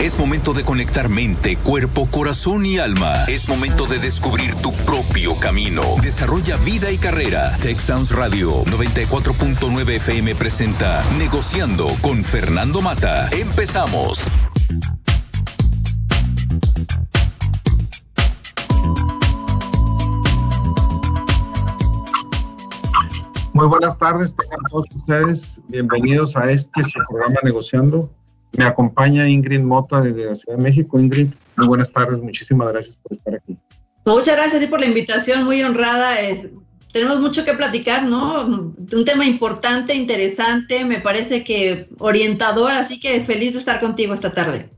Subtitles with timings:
[0.00, 3.24] Es momento de conectar mente, cuerpo, corazón y alma.
[3.24, 5.82] Es momento de descubrir tu propio camino.
[6.02, 7.54] Desarrolla vida y carrera.
[7.58, 13.28] Tech Sounds Radio 94.9 FM presenta Negociando con Fernando Mata.
[13.28, 14.24] Empezamos.
[23.52, 25.60] Muy buenas tardes, tengan todos ustedes.
[25.68, 28.10] Bienvenidos a este su programa Negociando.
[28.56, 30.98] Me acompaña Ingrid Mota desde la Ciudad de México.
[30.98, 33.56] Ingrid, muy buenas tardes, muchísimas gracias por estar aquí.
[34.06, 36.20] Muchas gracias a ti por la invitación, muy honrada.
[36.20, 36.48] Es,
[36.92, 38.44] tenemos mucho que platicar, ¿no?
[38.44, 44.32] Un tema importante, interesante, me parece que orientador, así que feliz de estar contigo esta
[44.32, 44.70] tarde.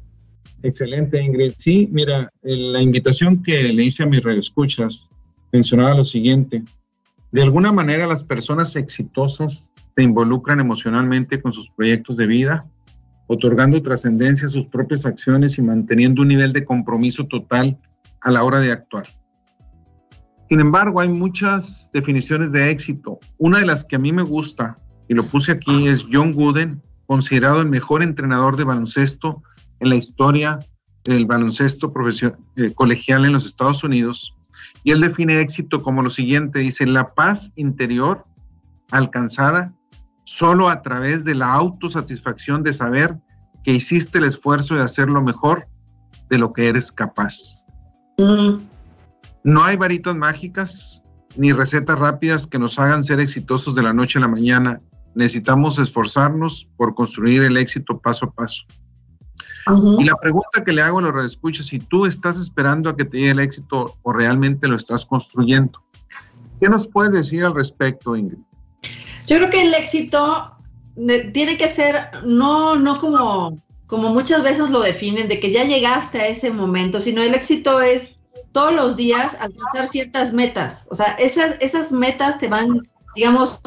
[0.63, 1.55] Excelente, Ingrid.
[1.57, 5.09] Sí, mira, la invitación que le hice a mis redescuchas
[5.51, 6.63] mencionaba lo siguiente.
[7.33, 12.67] De alguna manera las personas exitosas se involucran emocionalmente con sus proyectos de vida,
[13.27, 17.79] otorgando trascendencia a sus propias acciones y manteniendo un nivel de compromiso total
[18.21, 19.07] a la hora de actuar.
[20.49, 23.19] Sin embargo, hay muchas definiciones de éxito.
[23.39, 24.77] Una de las que a mí me gusta,
[25.09, 29.43] y lo puse aquí, es John Gooden, considerado el mejor entrenador de baloncesto
[29.81, 30.61] en la historia
[31.05, 31.93] del baloncesto
[32.57, 34.37] eh, colegial en los Estados Unidos.
[34.85, 38.27] Y él define éxito como lo siguiente, dice, la paz interior
[38.91, 39.75] alcanzada
[40.25, 43.19] solo a través de la autosatisfacción de saber
[43.63, 45.69] que hiciste el esfuerzo de hacer lo mejor
[46.31, 47.63] de lo que eres capaz.
[49.45, 51.03] No hay varitas mágicas
[51.37, 54.81] ni recetas rápidas que nos hagan ser exitosos de la noche a la mañana.
[55.15, 58.65] Necesitamos esforzarnos por construir el éxito paso a paso.
[59.99, 63.05] Y la pregunta que le hago a los radioescuchas, si tú estás esperando a que
[63.05, 65.81] te llegue el éxito o realmente lo estás construyendo.
[66.61, 68.39] ¿Qué nos puedes decir al respecto, Ingrid?
[69.27, 70.53] Yo creo que el éxito
[71.33, 76.21] tiene que ser no, no como, como muchas veces lo definen, de que ya llegaste
[76.21, 78.17] a ese momento, sino el éxito es
[78.53, 80.87] todos los días alcanzar ciertas metas.
[80.91, 82.83] O sea, esas, esas metas te van,
[83.17, 83.59] digamos,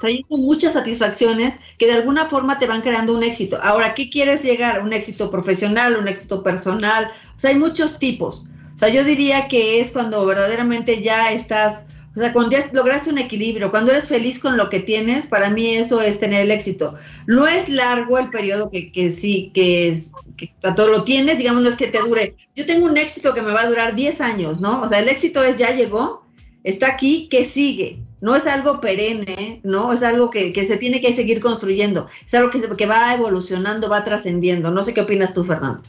[0.00, 3.58] trayendo muchas satisfacciones que de alguna forma te van creando un éxito.
[3.62, 4.82] Ahora, ¿qué quieres llegar?
[4.82, 7.10] ¿Un éxito profesional, un éxito personal?
[7.36, 8.44] O sea, hay muchos tipos.
[8.74, 13.08] O sea, yo diría que es cuando verdaderamente ya estás o sea, cuando ya lograste
[13.08, 16.50] un equilibrio, cuando eres feliz con lo que tienes, para mí eso es tener el
[16.50, 16.94] éxito.
[17.26, 21.62] No es largo el periodo que, que sí, que, es, que todo lo tienes, digamos,
[21.62, 22.36] no es que te dure.
[22.54, 24.82] Yo tengo un éxito que me va a durar 10 años, ¿no?
[24.82, 26.26] O sea, el éxito es ya llegó,
[26.64, 28.02] está aquí, que sigue.
[28.20, 29.90] No es algo perenne, ¿no?
[29.90, 32.08] Es algo que, que se tiene que seguir construyendo.
[32.26, 34.70] Es algo que, se, que va evolucionando, va trascendiendo.
[34.70, 35.80] No sé qué opinas tú, Fernando.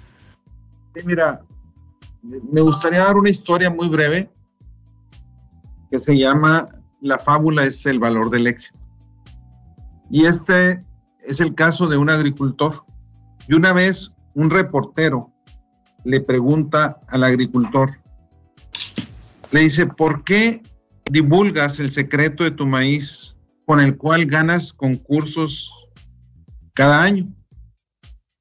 [0.96, 1.42] Sí, mira,
[2.22, 4.30] me gustaría dar una historia muy breve
[5.94, 6.70] que se llama
[7.02, 8.80] La fábula es el valor del éxito.
[10.10, 10.84] Y este
[11.20, 12.84] es el caso de un agricultor.
[13.48, 15.32] Y una vez un reportero
[16.04, 17.92] le pregunta al agricultor,
[19.52, 20.64] le dice, ¿por qué
[21.12, 23.38] divulgas el secreto de tu maíz
[23.68, 25.72] con el cual ganas concursos
[26.74, 27.32] cada año?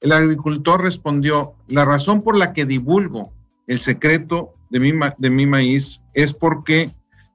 [0.00, 3.30] El agricultor respondió, la razón por la que divulgo
[3.66, 6.90] el secreto de mi, de mi maíz es porque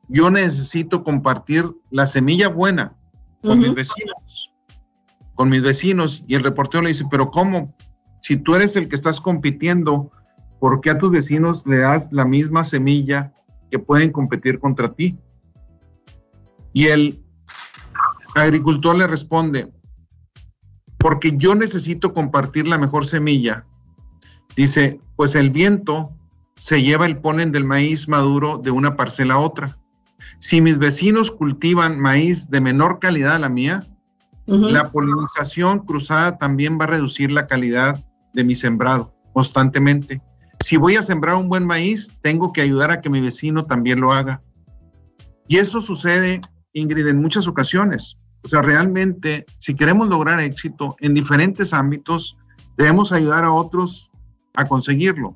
[0.07, 2.95] yo necesito compartir la semilla buena
[3.41, 4.53] con mis vecinos,
[5.35, 6.23] con mis vecinos.
[6.27, 7.75] Y el reportero le dice, pero ¿cómo?
[8.21, 10.11] Si tú eres el que estás compitiendo,
[10.59, 13.33] ¿por qué a tus vecinos le das la misma semilla
[13.69, 15.17] que pueden competir contra ti?
[16.73, 17.23] Y el
[18.35, 19.71] agricultor le responde,
[20.97, 23.65] porque yo necesito compartir la mejor semilla.
[24.55, 26.11] Dice, pues el viento
[26.55, 29.77] se lleva el polen del maíz maduro de una parcela a otra.
[30.39, 33.83] Si mis vecinos cultivan maíz de menor calidad a la mía,
[34.45, 40.21] la polinización cruzada también va a reducir la calidad de mi sembrado constantemente.
[40.61, 43.99] Si voy a sembrar un buen maíz, tengo que ayudar a que mi vecino también
[43.99, 44.41] lo haga.
[45.47, 46.41] Y eso sucede,
[46.73, 48.17] Ingrid, en muchas ocasiones.
[48.43, 52.37] O sea, realmente, si queremos lograr éxito en diferentes ámbitos,
[52.77, 54.09] debemos ayudar a otros
[54.55, 55.35] a conseguirlo.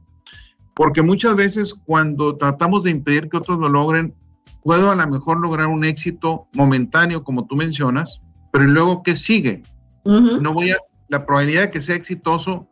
[0.74, 4.16] Porque muchas veces cuando tratamos de impedir que otros lo logren,
[4.64, 8.22] puedo a lo mejor lograr un éxito momentáneo, como tú mencionas,
[8.52, 9.64] pero luego, ¿qué sigue?
[10.06, 10.78] No voy a,
[11.10, 12.68] la probabilidad de que sea exitoso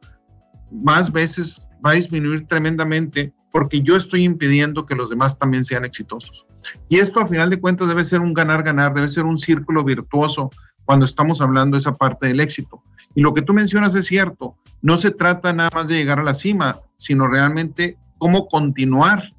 [0.72, 5.86] más veces va a disminuir tremendamente porque yo estoy impidiendo que los demás también sean
[5.86, 6.46] exitosos.
[6.88, 10.52] Y esto a final de cuentas debe ser un ganar-ganar, debe ser un círculo virtuoso
[10.86, 12.84] cuando estamos hablando de esa parte del éxito.
[13.16, 16.24] Y lo que tú mencionas es cierto, no se trata nada más de llegar a
[16.24, 19.34] la cima, sino realmente cómo continuar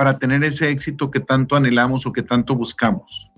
[0.00, 3.30] para tener ese éxito que tanto anhelamos o que tanto buscamos.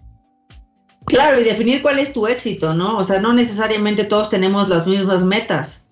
[1.07, 2.99] Claro, y definir cuál es tu éxito, ¿no?
[2.99, 5.85] O sea, no necesariamente todos tenemos las mismas metas.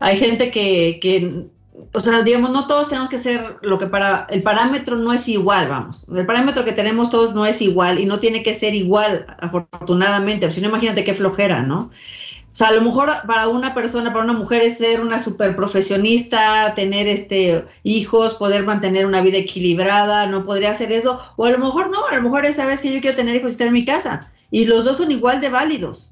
[0.00, 1.46] Hay gente que, que,
[1.94, 5.28] o sea, digamos, no todos tenemos que ser lo que para, el parámetro no es
[5.28, 6.08] igual, vamos.
[6.12, 10.50] El parámetro que tenemos todos no es igual y no tiene que ser igual, afortunadamente.
[10.50, 11.92] Si no, imagínate qué flojera, ¿no?
[12.58, 15.54] O sea, a lo mejor para una persona, para una mujer es ser una super
[15.54, 21.52] profesionista, tener este hijos, poder mantener una vida equilibrada, no podría hacer eso, o a
[21.52, 23.68] lo mejor no, a lo mejor esa vez que yo quiero tener hijos y estar
[23.68, 24.32] en mi casa.
[24.50, 26.10] Y los dos son igual de válidos.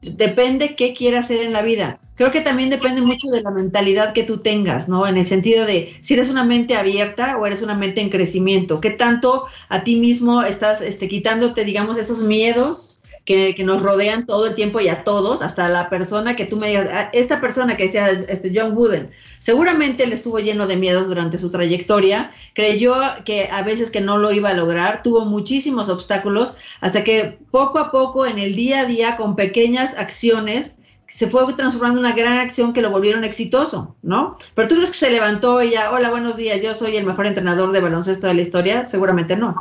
[0.00, 1.98] Depende qué quieras hacer en la vida.
[2.14, 5.08] Creo que también depende mucho de la mentalidad que tú tengas, ¿no?
[5.08, 8.80] En el sentido de si eres una mente abierta o eres una mente en crecimiento.
[8.80, 12.93] ¿Qué tanto a ti mismo estás este, quitándote, digamos, esos miedos
[13.24, 16.68] que, nos rodean todo el tiempo y a todos, hasta la persona que tú me
[16.68, 21.08] digas, ah, esta persona que decía este John Wooden, seguramente él estuvo lleno de miedos
[21.08, 22.94] durante su trayectoria, creyó
[23.24, 27.78] que a veces que no lo iba a lograr, tuvo muchísimos obstáculos, hasta que poco
[27.78, 30.76] a poco en el día a día, con pequeñas acciones,
[31.08, 34.36] se fue transformando en una gran acción que lo volvieron exitoso, ¿no?
[34.54, 37.26] Pero tú crees que se levantó y ya, hola, buenos días, yo soy el mejor
[37.26, 39.54] entrenador de baloncesto de la historia, seguramente no.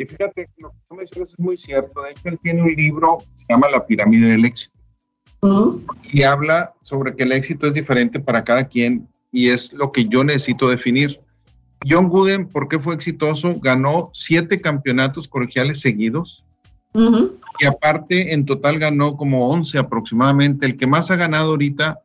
[0.00, 2.00] Y fíjate, lo que tú me dices es muy cierto.
[2.00, 4.74] De hecho, él tiene un libro, se llama La pirámide del éxito.
[6.10, 10.06] Y habla sobre que el éxito es diferente para cada quien y es lo que
[10.06, 11.20] yo necesito definir.
[11.86, 13.60] John Gooden, ¿por qué fue exitoso?
[13.60, 16.46] Ganó siete campeonatos colegiales seguidos.
[16.94, 20.64] Y aparte, en total ganó como 11 aproximadamente.
[20.64, 22.00] El que más ha ganado ahorita,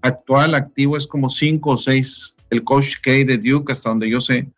[0.00, 2.34] actual, activo, es como cinco o seis.
[2.50, 4.48] El coach K de Duke, hasta donde yo sé.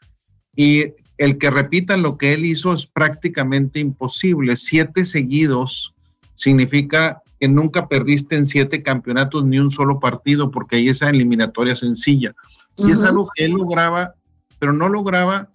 [0.56, 4.56] Y el que repitan lo que él hizo es prácticamente imposible.
[4.56, 5.94] Siete seguidos
[6.34, 11.76] significa que nunca perdiste en siete campeonatos ni un solo partido, porque hay esa eliminatoria
[11.76, 12.34] sencilla.
[12.76, 14.14] Y es algo que él lograba,
[14.58, 15.50] pero no lograba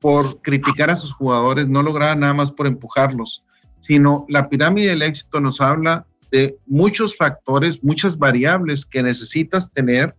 [0.00, 3.44] por criticar a sus jugadores, no lograba nada más por empujarlos,
[3.80, 10.16] sino la pirámide del éxito nos habla de muchos factores, muchas variables que necesitas tener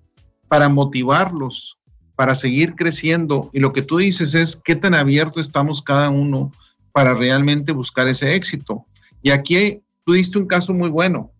[0.48, 1.78] para motivarlos,
[2.16, 3.50] para seguir creciendo.
[3.54, 6.52] Y lo que tú dices es qué tan abierto estamos cada uno
[6.92, 8.86] para realmente buscar ese éxito.
[9.22, 11.32] Y aquí tú diste un caso muy bueno.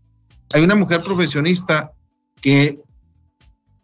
[0.54, 1.92] Hay una mujer profesionista
[2.42, 2.80] que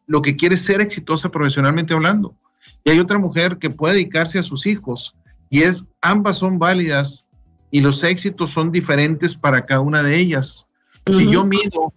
[0.08, 2.36] lo que quiere es ser exitosa profesionalmente hablando.
[2.84, 5.16] Y hay otra mujer que puede dedicarse a sus hijos.
[5.50, 7.26] Y es, ambas son válidas
[7.72, 10.68] y los éxitos son diferentes para cada una de ellas.
[11.06, 11.94] Si yo mido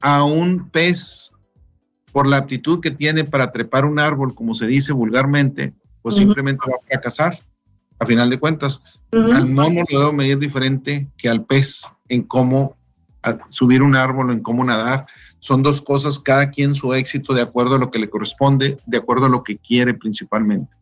[0.00, 1.32] a un pez
[2.12, 6.66] por la aptitud que tiene para trepar un árbol, como se dice vulgarmente, pues simplemente
[6.70, 7.38] va a fracasar.
[8.00, 8.82] A final de cuentas,
[9.12, 12.76] al mono lo debo medir diferente que al pez en cómo
[13.48, 15.06] subir un árbol, en cómo nadar.
[15.40, 18.98] Son dos cosas, cada quien su éxito de acuerdo a lo que le corresponde, de
[18.98, 20.77] acuerdo a lo que quiere principalmente.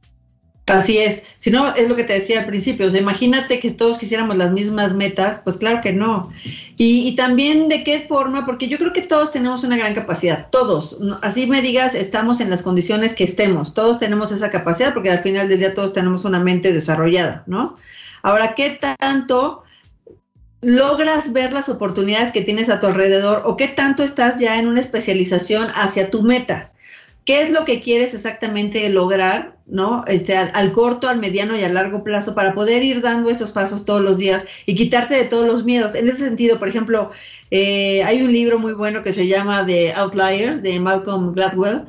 [0.67, 1.23] Así es.
[1.39, 2.89] Si no, es lo que te decía al principio.
[2.89, 6.33] O sea, imagínate que todos quisiéramos las mismas metas, pues claro que no.
[6.77, 10.99] Y, también de qué forma, porque yo creo que todos tenemos una gran capacidad, todos.
[11.23, 13.75] Así me digas, estamos en las condiciones que estemos.
[13.75, 17.77] Todos tenemos esa capacidad porque al final del día todos tenemos una mente desarrollada, ¿no?
[18.23, 19.63] Ahora, ¿qué tanto
[20.63, 24.67] logras ver las oportunidades que tienes a tu alrededor o qué tanto estás ya en
[24.67, 26.73] una especialización hacia tu meta?
[27.27, 30.05] Qué es lo que quieres exactamente lograr, ¿no?
[30.07, 33.85] Este, al, corto, al mediano y al largo plazo para poder ir dando esos pasos
[33.85, 35.97] todos los días y quitarte de todos los miedos.
[35.97, 37.11] En ese sentido, por ejemplo,
[37.51, 41.87] eh, hay un libro muy bueno que se llama The Outliers de Malcolm Gladwell.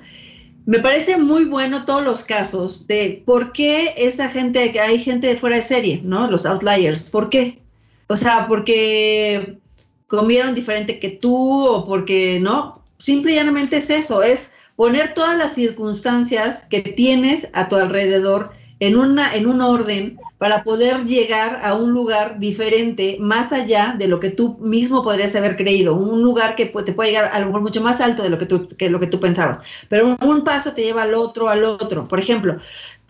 [0.65, 5.27] Me parece muy bueno todos los casos de por qué esa gente, que hay gente
[5.27, 6.29] de fuera de serie, ¿no?
[6.29, 7.61] Los outliers, ¿por qué?
[8.07, 9.59] O sea, porque
[10.07, 12.81] comieron diferente que tú o porque, ¿no?
[12.97, 19.33] Simplemente es eso, es poner todas las circunstancias que tienes a tu alrededor en, una,
[19.33, 24.29] en un orden para poder llegar a un lugar diferente, más allá de lo que
[24.29, 27.81] tú mismo podrías haber creído, un lugar que te puede llegar a lo mejor mucho
[27.81, 30.83] más alto de lo que tú, que lo que tú pensabas, pero un, paso te
[30.83, 32.07] lleva al otro, al otro.
[32.07, 32.59] Por ejemplo,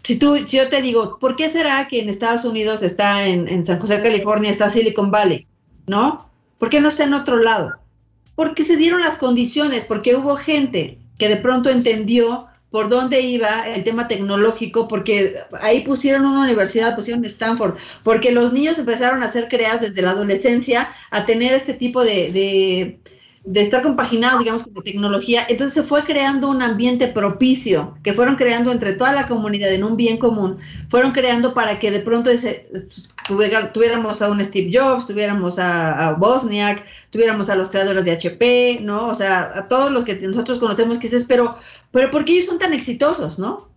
[0.04, 3.50] si tú, si yo te digo, ¿por qué será que en Estados Unidos está en,
[3.50, 5.46] en San José, California, está Silicon Valley?
[5.86, 6.30] ¿No?
[6.60, 7.74] ¿Por qué no está en otro lado?
[8.36, 13.68] Porque se dieron las condiciones, porque hubo gente que de pronto entendió por dónde iba
[13.68, 19.32] el tema tecnológico, porque ahí pusieron una universidad, pusieron Stanford, porque los niños empezaron a
[19.32, 23.00] ser creados desde la adolescencia a tener este tipo de, de
[23.54, 25.46] estar compaginados, digamos, con la tecnología.
[25.48, 29.84] Entonces se fue creando un ambiente propicio, que fueron creando entre toda la comunidad en
[29.84, 30.58] un bien común,
[30.90, 32.70] fueron creando para que de pronto ese,
[33.74, 38.80] tuviéramos a un Steve Jobs, tuviéramos a, a, Bosniak, tuviéramos a los creadores de HP,
[38.82, 39.08] ¿no?
[39.08, 41.58] O sea, a todos los que nosotros conocemos que dices, pero,
[41.92, 43.70] pero ¿por qué ellos son tan exitosos, no?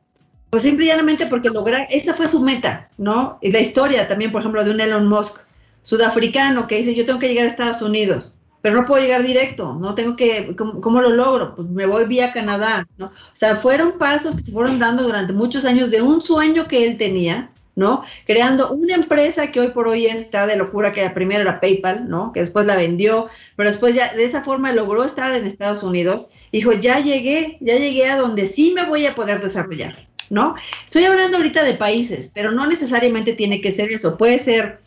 [0.50, 3.38] Pues simplemente porque lograr, esa fue su meta, ¿no?
[3.40, 5.42] Y la historia también, por ejemplo, de un Elon Musk,
[5.82, 9.74] sudafricano, que dice, yo tengo que llegar a Estados Unidos pero no puedo llegar directo,
[9.74, 9.94] ¿no?
[9.94, 11.54] Tengo que, ¿cómo, lo logro?
[11.54, 13.06] Pues me voy vía Canadá, ¿no?
[13.06, 16.86] O sea, fueron pasos que se fueron dando durante muchos años de un sueño que
[16.86, 18.04] él tenía, ¿no?
[18.26, 22.08] Creando una empresa que hoy por hoy está de locura, que la primera era PayPal,
[22.08, 22.32] ¿no?
[22.32, 26.28] Que después la vendió, pero después ya de esa forma logró estar en Estados Unidos.
[26.52, 30.54] Dijo, ya llegué, ya llegué a donde sí me voy a poder desarrollar, ¿no?
[30.84, 34.18] Estoy hablando ahorita de países, pero no necesariamente tiene que ser eso.
[34.18, 34.80] Puede ser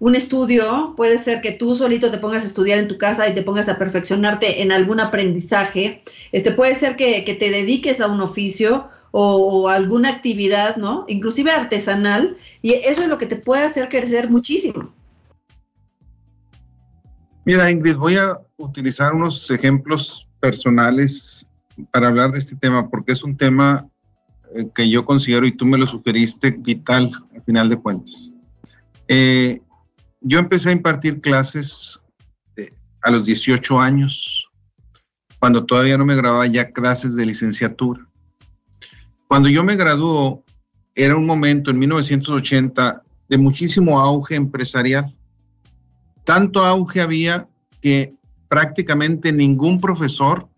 [0.00, 3.34] un estudio, puede ser que tú solito te pongas a estudiar en tu casa y
[3.34, 6.04] te pongas a perfeccionarte en algún aprendizaje.
[6.30, 11.04] Este puede ser que, te dediques a un oficio o, alguna actividad, ¿no?
[11.08, 14.94] Inclusive artesanal, y eso es lo que te puede hacer crecer muchísimo.
[17.44, 21.48] Mira, Ingrid, voy a utilizar unos ejemplos personales
[21.90, 23.88] para hablar de este tema, porque es un tema
[24.54, 28.30] eh, que yo considero, y tú me lo sugeriste, vital al final de cuentas.
[29.08, 29.58] Eh,
[30.20, 32.00] yo empecé a impartir clases
[33.02, 34.50] a los 18 años,
[35.38, 38.06] cuando todavía no me grababa ya clases de licenciatura.
[39.28, 40.44] Cuando yo me graduó,
[40.94, 45.14] era un momento en 1980 de muchísimo auge empresarial.
[46.24, 47.48] Tanto auge había
[47.80, 48.14] que
[48.48, 50.48] prácticamente ningún profesor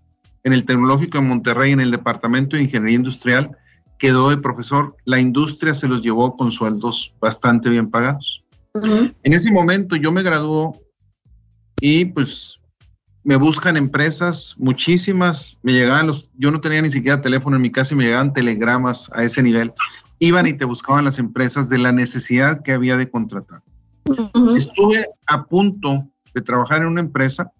[0.44, 3.56] en el Tecnológico de Monterrey, en el Departamento de Ingeniería Industrial,
[3.98, 4.96] quedó de profesor.
[5.04, 8.42] La industria se los llevó con sueldos bastante bien pagados.
[8.74, 10.80] En ese momento yo me graduó
[11.80, 12.60] y pues
[13.24, 17.70] me buscan empresas, muchísimas, me llegaban los, yo no tenía ni siquiera teléfono en mi
[17.70, 19.72] casa y me llegaban telegramas a ese nivel.
[20.18, 23.62] Iban y te buscaban las empresas de la necesidad que había de contratar.
[24.56, 27.52] Estuve a punto de trabajar en una empresa,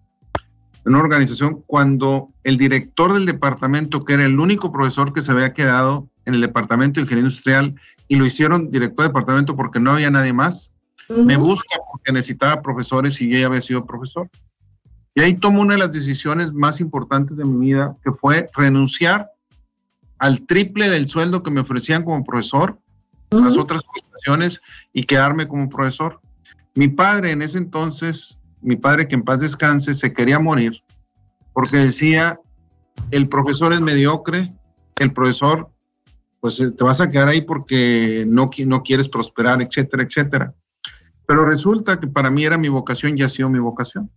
[0.85, 5.31] en una organización, cuando el director del departamento, que era el único profesor que se
[5.31, 7.75] había quedado en el departamento de ingeniería industrial,
[8.07, 10.70] y lo hicieron director de departamento porque no había nadie más,
[11.17, 14.29] me busca porque necesitaba profesores y ya había sido profesor.
[15.13, 19.31] Y ahí tomo una de las decisiones más importantes de mi vida, que fue renunciar
[20.19, 22.79] al triple del sueldo que me ofrecían como profesor,
[23.31, 24.61] las otras prestaciones
[24.93, 26.19] y quedarme como profesor.
[26.75, 30.83] Mi padre en ese entonces, mi padre que en paz descanse, se quería morir
[31.53, 32.39] porque decía,
[33.11, 34.53] el profesor es mediocre,
[34.99, 35.69] el profesor,
[36.39, 40.53] pues eh, te vas a quedar ahí porque no, no quieres prosperar, etcétera, etcétera.
[41.31, 44.11] Pero resulta que para mí era mi vocación y ha sido mi vocación.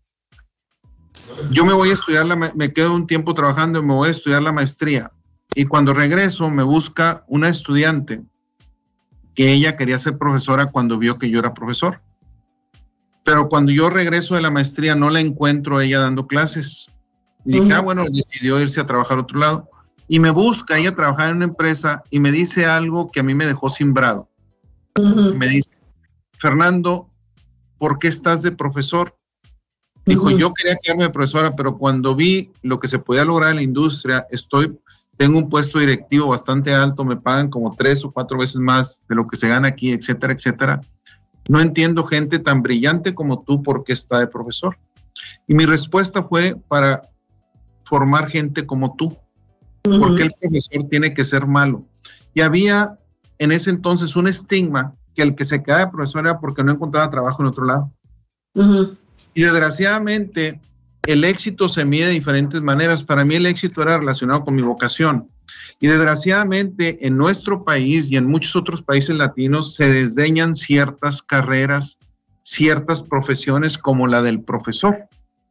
[1.52, 4.10] Yo me voy a estudiar, la, me quedo un tiempo trabajando y me voy a
[4.10, 5.12] estudiar la maestría.
[5.54, 8.24] Y cuando regreso me busca una estudiante
[9.36, 12.02] que ella quería ser profesora cuando vio que yo era profesor.
[13.24, 16.88] Pero cuando yo regreso de la maestría no la encuentro ella dando clases.
[17.44, 19.70] Y dije, ah, bueno, decidió irse a trabajar a otro lado.
[20.08, 23.36] Y me busca ella trabajar en una empresa y me dice algo que a mí
[23.36, 24.28] me dejó simbrado.
[25.36, 25.73] Me dice,
[26.44, 27.08] Fernando,
[27.78, 29.16] ¿por qué estás de profesor?
[30.04, 33.56] Dijo, yo quería quedarme de profesora, pero cuando vi lo que se podía lograr en
[33.56, 34.78] la industria, estoy,
[35.16, 39.14] tengo un puesto directivo bastante alto, me pagan como tres o cuatro veces más de
[39.14, 40.82] lo que se gana aquí, etcétera, etcétera.
[41.48, 44.76] No entiendo gente tan brillante como tú por qué está de profesor.
[45.48, 47.08] Y mi respuesta fue para
[47.84, 49.16] formar gente como tú,
[49.80, 51.86] porque el profesor tiene que ser malo.
[52.34, 52.98] Y había
[53.38, 56.72] en ese entonces un estigma que el que se queda de profesor era porque no
[56.72, 57.92] encontraba trabajo en otro lado.
[59.34, 60.60] Y desgraciadamente,
[61.06, 63.02] el éxito se mide de diferentes maneras.
[63.02, 65.28] Para mí el éxito era relacionado con mi vocación.
[65.80, 71.98] Y desgraciadamente en nuestro país y en muchos otros países latinos se desdeñan ciertas carreras,
[72.42, 75.08] ciertas profesiones como la del profesor,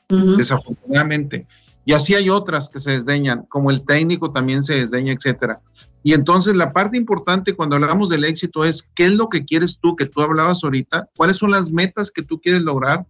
[0.10, 1.46] desafortunadamente.
[1.86, 5.60] Y así hay otras que se desdeñan, como el técnico también se desdeña, etcétera.
[6.02, 9.80] Y entonces la parte importante cuando hablamos del éxito es qué es lo que quieres
[9.80, 13.06] tú, que tú hablabas ahorita, cuáles son las metas que tú quieres lograr,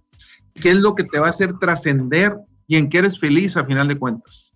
[0.55, 2.35] qué es lo que te va a hacer trascender
[2.67, 4.53] y en qué eres feliz a final de cuentas.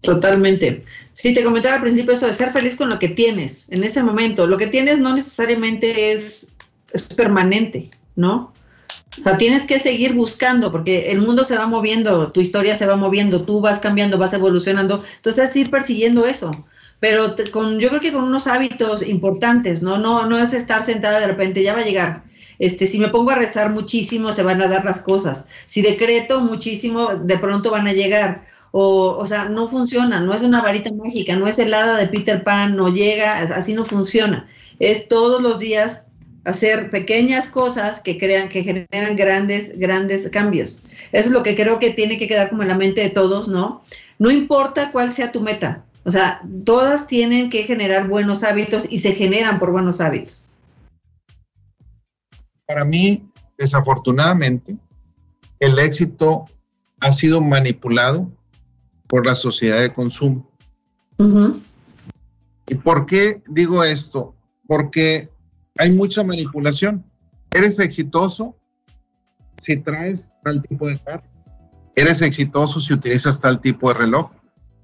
[0.00, 0.84] Totalmente.
[1.12, 4.02] Sí, te comentaba al principio eso de ser feliz con lo que tienes en ese
[4.02, 4.46] momento.
[4.46, 6.50] Lo que tienes no necesariamente es,
[6.92, 8.52] es permanente, ¿no?
[9.18, 12.86] O sea, tienes que seguir buscando porque el mundo se va moviendo, tu historia se
[12.86, 15.02] va moviendo, tú vas cambiando, vas evolucionando.
[15.16, 16.64] Entonces, es ir persiguiendo eso.
[17.00, 19.98] Pero con, yo creo que con unos hábitos importantes, ¿no?
[19.98, 22.24] No, no es estar sentada de repente, ya va a llegar.
[22.58, 25.46] Este, si me pongo a rezar muchísimo, se van a dar las cosas.
[25.66, 28.46] Si decreto muchísimo, de pronto van a llegar.
[28.70, 32.44] O, o sea, no funciona, no es una varita mágica, no es helada de Peter
[32.44, 34.48] Pan, no llega, así no funciona.
[34.78, 36.04] Es todos los días
[36.44, 40.82] hacer pequeñas cosas que crean, que generan grandes, grandes cambios.
[41.12, 43.48] Eso es lo que creo que tiene que quedar como en la mente de todos,
[43.48, 43.82] ¿no?
[44.18, 45.84] No importa cuál sea tu meta.
[46.04, 50.48] O sea, todas tienen que generar buenos hábitos y se generan por buenos hábitos.
[52.66, 53.28] Para mí,
[53.58, 54.76] desafortunadamente,
[55.58, 56.46] el éxito
[57.00, 58.30] ha sido manipulado
[59.06, 60.48] por la sociedad de consumo.
[62.66, 64.34] ¿Y por qué digo esto?
[64.66, 65.28] Porque
[65.78, 67.04] hay mucha manipulación.
[67.52, 68.56] Eres exitoso
[69.58, 71.24] si traes tal tipo de carro.
[71.96, 74.32] Eres exitoso si utilizas tal tipo de reloj.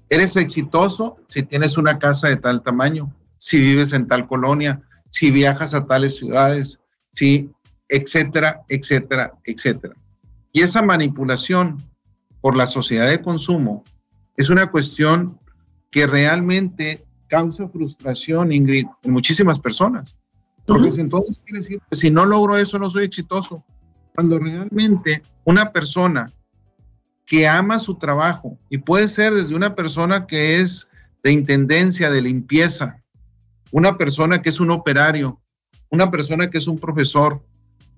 [0.09, 5.31] Eres exitoso si tienes una casa de tal tamaño, si vives en tal colonia, si
[5.31, 6.79] viajas a tales ciudades,
[7.11, 7.49] si,
[7.89, 9.95] etcétera, etcétera, etcétera.
[10.51, 11.83] Y esa manipulación
[12.41, 13.83] por la sociedad de consumo
[14.35, 15.39] es una cuestión
[15.91, 20.15] que realmente causa frustración, Ingrid, en muchísimas personas.
[20.67, 23.63] Porque entonces quiere decir que si no logro eso, no soy exitoso.
[24.13, 26.31] Cuando realmente una persona
[27.25, 30.89] que ama su trabajo, y puede ser desde una persona que es
[31.23, 33.01] de intendencia, de limpieza,
[33.71, 35.39] una persona que es un operario,
[35.89, 37.43] una persona que es un profesor,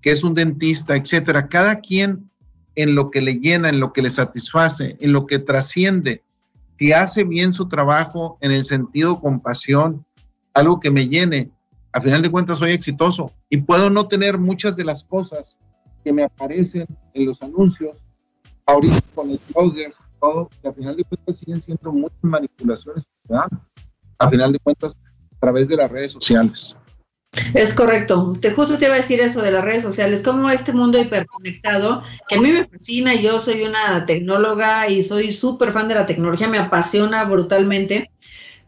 [0.02, 1.48] que es un dentista, etcétera.
[1.48, 2.30] Cada quien
[2.76, 6.24] en lo que le llena, en lo que le satisface, en lo que trasciende,
[6.78, 10.06] que hace bien su trabajo en el sentido compasión,
[10.54, 11.52] algo que me llene,
[11.92, 15.56] a final de cuentas soy exitoso y puedo no tener muchas de las cosas
[16.04, 17.98] que me aparecen en los anuncios,
[18.66, 23.04] ahorita con el blogger, todo, que a final de cuentas siguen siendo muchas manipulaciones,
[24.18, 26.78] a final de cuentas a través de las redes sociales.
[27.54, 28.34] Es correcto.
[28.42, 32.02] Te, justo te iba a decir eso de las redes sociales, como este mundo hiperconectado,
[32.28, 36.06] que a mí me fascina, yo soy una tecnóloga y soy súper fan de la
[36.06, 38.12] tecnología, me apasiona brutalmente,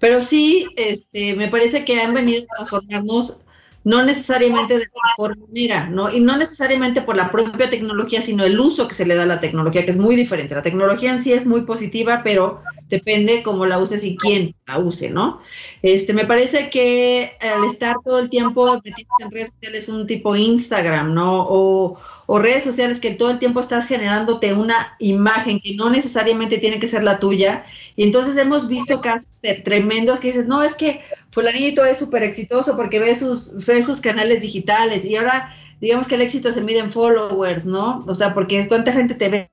[0.01, 3.39] pero sí, este, me parece que han venido a transformarnos
[3.83, 6.11] no necesariamente de la mejor manera, ¿no?
[6.11, 9.27] Y no necesariamente por la propia tecnología, sino el uso que se le da a
[9.27, 10.53] la tecnología, que es muy diferente.
[10.53, 14.77] La tecnología en sí es muy positiva, pero depende cómo la uses y quién la
[14.77, 15.41] use, ¿no?
[15.81, 20.35] Este, me parece que al estar todo el tiempo metidos en redes sociales, un tipo
[20.35, 21.97] Instagram, ¿no?
[22.33, 26.79] O redes sociales que todo el tiempo estás generándote una imagen que no necesariamente tiene
[26.79, 27.65] que ser la tuya.
[27.97, 32.77] Y entonces hemos visto casos tremendos que dices, no, es que fulanito es súper exitoso
[32.77, 36.79] porque ve sus, ve sus canales digitales y ahora digamos que el éxito se mide
[36.79, 38.05] en followers, ¿no?
[38.07, 39.51] O sea, porque cuánta gente te ve.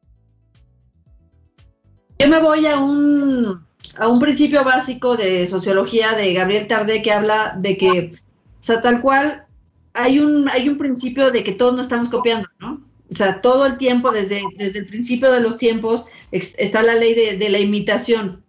[2.21, 7.11] Yo me voy a un, a un principio básico de sociología de Gabriel Tardé que
[7.11, 8.13] habla de que,
[8.61, 9.48] o sea, tal cual
[9.95, 12.89] hay un, hay un principio de que todos nos estamos copiando, ¿no?
[13.11, 17.15] O sea, todo el tiempo, desde, desde el principio de los tiempos, está la ley
[17.15, 18.45] de, la imitación.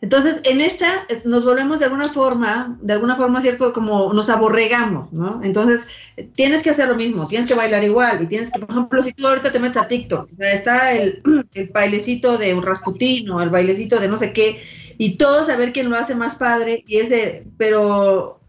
[0.00, 3.72] Entonces, en esta eh, nos volvemos de alguna forma, de alguna forma, ¿cierto?
[3.72, 5.40] Como nos aborregamos, ¿no?
[5.42, 5.86] Entonces,
[6.34, 9.12] tienes que hacer lo mismo, tienes que bailar igual, y tienes que, por ejemplo, si
[9.12, 11.20] tú ahorita te metes a TikTok, está el,
[11.54, 14.62] el bailecito de un Rasputín o el bailecito de no sé qué,
[14.96, 18.39] y todos a ver quién lo hace más padre, y ese, pero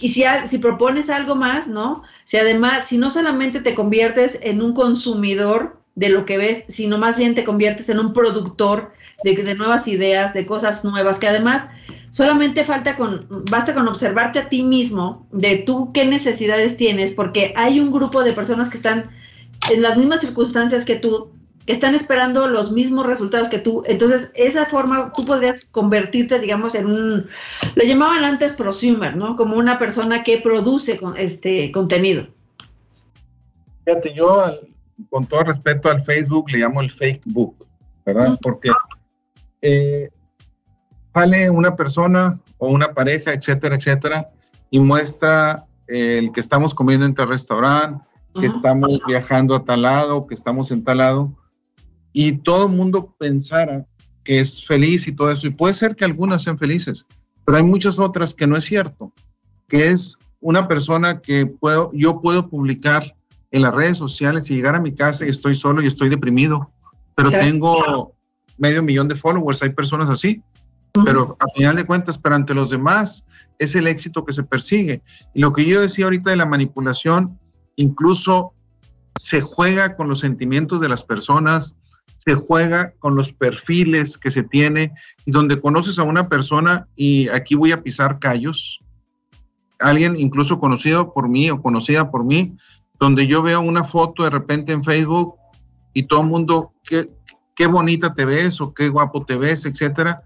[0.00, 2.02] y si, si propones algo más, ¿no?
[2.24, 6.98] Si además, si no solamente te conviertes en un consumidor de lo que ves, sino
[6.98, 8.92] más bien te conviertes en un productor
[9.22, 11.68] de, de nuevas ideas, de cosas nuevas, que además
[12.10, 17.52] solamente falta con, basta con observarte a ti mismo de tú qué necesidades tienes, porque
[17.56, 19.10] hay un grupo de personas que están
[19.70, 21.32] en las mismas circunstancias que tú,
[21.66, 23.82] que están esperando los mismos resultados que tú.
[23.86, 27.26] Entonces, esa forma tú podrías convertirte, digamos, en un,
[27.74, 29.36] le llamaban antes prosumer, ¿no?
[29.36, 32.26] Como una persona que produce este contenido.
[33.86, 34.44] Fíjate, yo
[35.10, 37.66] con todo respeto al Facebook le llamo el fake book,
[38.04, 38.38] ¿verdad?
[38.42, 38.70] Porque
[39.62, 40.10] eh,
[41.14, 44.30] sale una persona o una pareja, etcétera, etcétera,
[44.70, 48.04] y muestra el que estamos comiendo en tal restaurante,
[48.38, 51.32] que estamos viajando a tal lado, que estamos en tal lado,
[52.14, 53.84] y todo el mundo pensara
[54.22, 55.48] que es feliz y todo eso.
[55.48, 57.04] Y puede ser que algunas sean felices,
[57.44, 59.12] pero hay muchas otras que no es cierto,
[59.68, 63.14] que es una persona que puedo, yo puedo publicar
[63.50, 66.70] en las redes sociales y llegar a mi casa y estoy solo y estoy deprimido,
[67.14, 68.14] pero tengo
[68.56, 70.42] medio millón de followers, hay personas así,
[71.04, 73.24] pero a final de cuentas, pero ante los demás
[73.58, 75.02] es el éxito que se persigue.
[75.34, 77.38] Y lo que yo decía ahorita de la manipulación,
[77.74, 78.52] incluso
[79.18, 81.74] se juega con los sentimientos de las personas,
[82.24, 84.92] se juega con los perfiles que se tiene
[85.26, 88.80] y donde conoces a una persona y aquí voy a pisar callos,
[89.78, 92.56] alguien incluso conocido por mí o conocida por mí,
[92.98, 95.34] donde yo veo una foto de repente en Facebook
[95.92, 97.10] y todo el mundo, qué,
[97.54, 100.22] qué bonita te ves o qué guapo te ves, etcétera.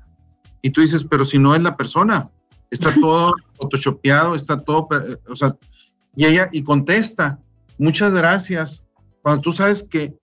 [0.62, 2.30] Y tú dices, pero si no es la persona,
[2.70, 4.88] está todo photoshopeado, está todo,
[5.28, 5.56] o sea,
[6.14, 7.40] y ella y contesta,
[7.76, 8.84] muchas gracias.
[9.22, 10.16] Cuando tú sabes que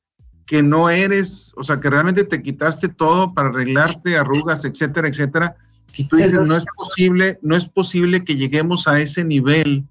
[0.46, 5.56] que no eres, o sea, que realmente te quitaste todo para arreglarte, arrugas, etcétera, etcétera,
[5.98, 9.86] y tú dices, no es posible, no es posible que lleguemos a ese nivel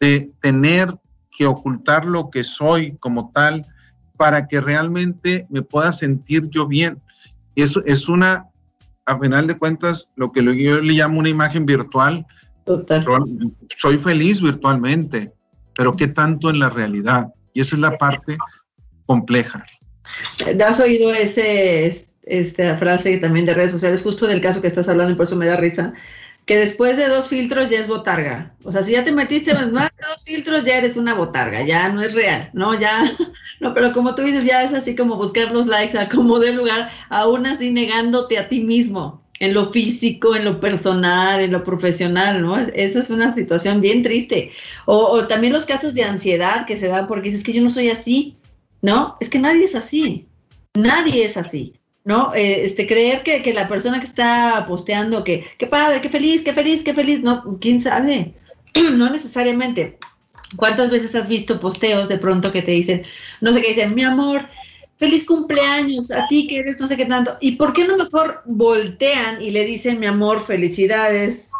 [0.00, 0.94] de tener
[1.36, 3.66] que ocultar lo que soy como tal,
[4.16, 7.02] para que realmente me pueda sentir yo bien.
[7.56, 8.46] Y eso es una,
[9.04, 12.24] a final de cuentas, lo que yo le llamo una imagen virtual.
[12.64, 13.04] Total.
[13.76, 15.32] Soy feliz virtualmente,
[15.74, 17.32] pero ¿qué tanto en la realidad?
[17.52, 18.38] Y esa es la parte
[19.06, 19.64] compleja.
[20.64, 21.90] ¿Has oído ese,
[22.24, 25.36] esta frase también de redes sociales, justo del caso que estás hablando y por eso
[25.36, 25.94] me da risa?
[26.44, 28.54] que después de dos filtros ya es botarga.
[28.64, 31.88] O sea, si ya te metiste más de dos filtros, ya eres una botarga, ya
[31.88, 32.78] no es real, ¿no?
[32.78, 33.16] Ya,
[33.60, 36.52] no, pero como tú dices, ya es así como buscar los likes a como de
[36.52, 41.62] lugar, aún así negándote a ti mismo, en lo físico, en lo personal, en lo
[41.62, 42.58] profesional, ¿no?
[42.58, 44.50] Eso es una situación bien triste.
[44.86, 47.70] O, o también los casos de ansiedad que se dan porque dices que yo no
[47.70, 48.36] soy así,
[48.82, 49.16] ¿no?
[49.20, 50.28] Es que nadie es así,
[50.74, 51.74] nadie es así.
[52.04, 52.34] ¿no?
[52.34, 56.42] Eh, este, creer que, que, la persona que está posteando que, qué padre, qué feliz,
[56.42, 58.34] qué feliz, qué feliz, no, quién sabe,
[58.74, 59.98] no necesariamente.
[60.56, 63.04] ¿Cuántas veces has visto posteos de pronto que te dicen,
[63.40, 64.48] no sé qué dicen, mi amor,
[64.96, 67.38] feliz cumpleaños, a ti que eres no sé qué tanto?
[67.40, 71.51] ¿Y por qué no mejor voltean y le dicen, mi amor, felicidades,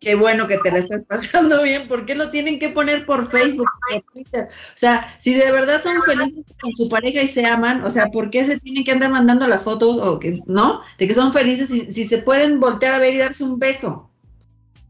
[0.00, 3.30] qué bueno que te la estás pasando bien, ¿por qué lo tienen que poner por
[3.30, 4.48] Facebook, por Twitter?
[4.48, 8.06] O sea, si de verdad son felices con su pareja y se aman, o sea,
[8.06, 10.80] ¿por qué se tienen que andar mandando las fotos o que, no?
[10.98, 14.06] De que son felices si, si se pueden voltear a ver y darse un beso.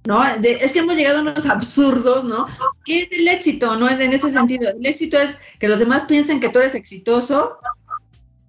[0.06, 0.24] ¿No?
[0.24, 2.46] es que hemos llegado a unos absurdos, ¿no?
[2.86, 3.76] ¿Qué es el éxito?
[3.76, 4.70] No es en ese sentido.
[4.70, 7.58] El éxito es que los demás piensen que tú eres exitoso.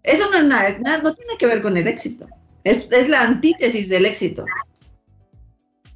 [0.02, 2.26] Eso no es nada, nada no tiene que ver con el éxito.
[2.64, 4.46] Es, es la antítesis del éxito.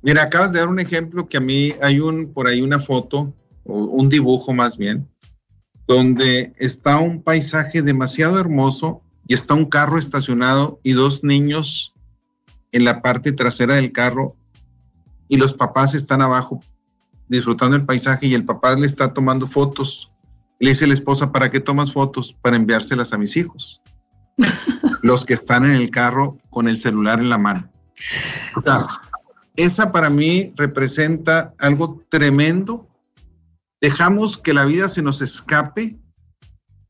[0.06, 3.34] Mira, acabas de dar un ejemplo que a mí hay un por ahí una foto
[3.64, 5.10] o un dibujo más bien
[5.88, 11.96] donde está un paisaje demasiado hermoso y está un carro estacionado y dos niños
[12.72, 14.36] en la parte trasera del carro
[15.28, 16.60] y los papás están abajo
[17.28, 20.12] disfrutando el paisaje y el papá le está tomando fotos.
[20.60, 22.32] Le dice la esposa, ¿para qué tomas fotos?
[22.32, 23.82] Para enviárselas a mis hijos.
[25.02, 27.72] los que están en el carro con el celular en la mano
[29.58, 32.88] esa para mí representa algo tremendo.
[33.82, 35.98] Dejamos que la vida se nos escape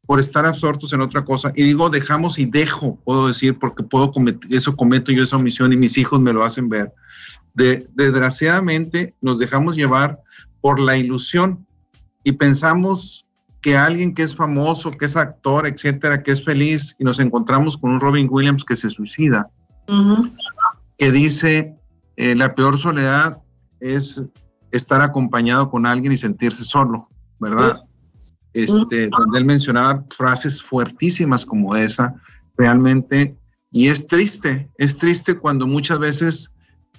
[0.05, 1.51] por estar absortos en otra cosa.
[1.55, 5.73] Y digo dejamos y dejo, puedo decir, porque puedo cometer, eso cometo yo esa omisión
[5.73, 6.93] y mis hijos me lo hacen ver.
[7.53, 10.21] De, desgraciadamente nos dejamos llevar
[10.61, 11.65] por la ilusión
[12.23, 13.25] y pensamos
[13.61, 17.77] que alguien que es famoso, que es actor, etcétera, que es feliz, y nos encontramos
[17.77, 19.49] con un Robin Williams que se suicida,
[20.99, 21.75] que dice,
[22.17, 23.39] eh, la peor soledad
[23.79, 24.21] es
[24.71, 27.77] estar acompañado con alguien y sentirse solo, ¿verdad?
[28.53, 32.15] Este, donde él mencionaba frases fuertísimas como esa,
[32.57, 33.35] realmente,
[33.71, 36.51] y es triste, es triste cuando muchas veces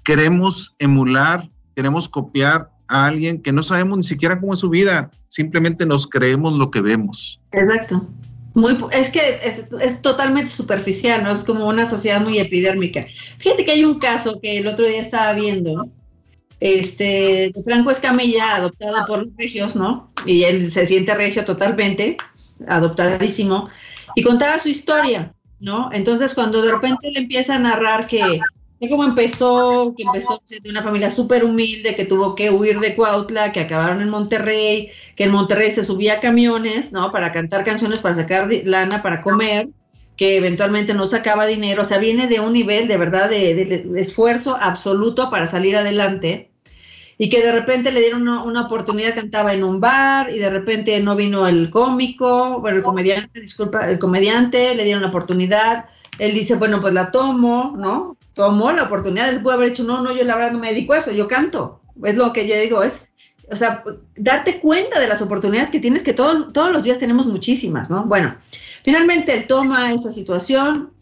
[0.05, 5.11] queremos emular, queremos copiar a alguien que no sabemos ni siquiera cómo es su vida,
[5.29, 7.40] simplemente nos creemos lo que vemos.
[7.52, 8.07] Exacto.
[8.56, 11.30] Muy, es que es, totalmente superficial, ¿no?
[11.30, 13.06] Es como una sociedad muy epidérmica.
[13.36, 15.90] Fíjate que hay un caso que el otro día estaba viendo,
[16.58, 20.10] este, de Franco Escamilla, adoptado por los regios, ¿no?
[20.24, 22.16] Y él se siente regio totalmente,
[22.66, 23.68] adoptadísimo,
[24.14, 25.90] y contaba su historia, ¿no?
[25.92, 28.40] Entonces, cuando de repente le empieza a narrar que
[28.80, 32.94] de cómo empezó, que empezó de una familia súper humilde, que tuvo que huir de
[32.94, 37.10] Cuautla, que acabaron en Monterrey, que en Monterrey se subía camiones, ¿no?
[37.10, 39.68] Para cantar canciones, para sacar lana, para comer,
[40.16, 44.56] que eventualmente no sacaba dinero, o sea, viene de un nivel de verdad de, esfuerzo
[44.58, 46.50] absoluto para salir adelante
[47.18, 50.50] y que de repente le dieron una, una, oportunidad, cantaba en un bar y de
[50.50, 55.86] repente no vino el cómico, bueno, el comediante, disculpa, el comediante, le dieron la oportunidad,
[56.18, 58.16] él dice, bueno, pues la tomo, ¿no?
[58.37, 60.92] Tomó la oportunidad, él puede haber dicho, no, no, yo la verdad no me dedico
[60.92, 61.81] a eso, yo canto.
[62.05, 63.09] Es lo que yo digo, es,
[63.51, 63.83] o sea,
[64.14, 68.05] darte cuenta de las oportunidades que tienes, que todo, todos los días tenemos muchísimas, ¿no?
[68.05, 68.37] Bueno,
[68.85, 70.92] finalmente él toma esa situación,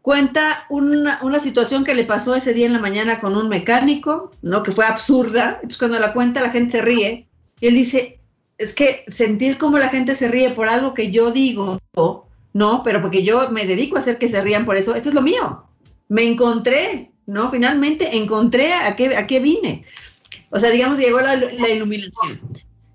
[0.00, 4.30] cuenta una, una, situación que le pasó ese día en la mañana con un mecánico,
[4.40, 4.62] ¿no?
[4.62, 5.56] Que fue absurda.
[5.56, 7.28] Entonces cuando la cuenta la gente se ríe
[7.60, 8.18] y él dice,
[8.56, 11.78] es que sentir como la gente se ríe por algo que yo digo,
[12.54, 15.14] no, pero porque yo me dedico a hacer que se rían por eso, esto es
[15.14, 15.67] lo mío.
[16.08, 17.50] Me encontré, ¿no?
[17.50, 19.84] Finalmente encontré a qué, a qué vine.
[20.50, 21.34] O sea, digamos, llegó la,
[21.68, 22.40] iluminación.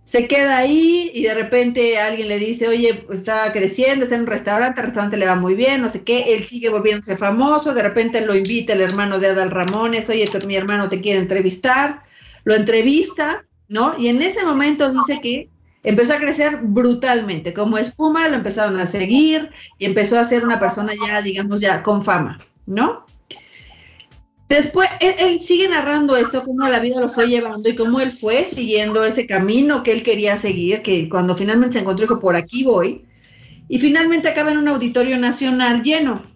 [0.05, 4.21] Se queda ahí y de repente alguien le dice, oye, pues, está creciendo, está en
[4.21, 7.73] un restaurante, el restaurante le va muy bien, no sé qué, él sigue volviéndose famoso,
[7.73, 12.03] de repente lo invita el hermano de Adal Ramones, oye, mi hermano te quiere entrevistar,
[12.43, 13.95] lo entrevista, ¿no?
[13.97, 15.49] Y en ese momento dice que
[15.83, 20.59] empezó a crecer brutalmente, como espuma, lo empezaron a seguir y empezó a ser una
[20.59, 23.05] persona ya, digamos, ya con fama, ¿no?
[24.49, 28.45] Después, él, sigue narrando esto, cómo la vida lo fue llevando y cómo él fue
[28.45, 32.63] siguiendo ese camino que él quería seguir, que cuando finalmente se encontró, dijo, por aquí
[32.63, 33.05] voy.
[33.69, 36.32] y finalmente acaba en un auditorio nacional lleno.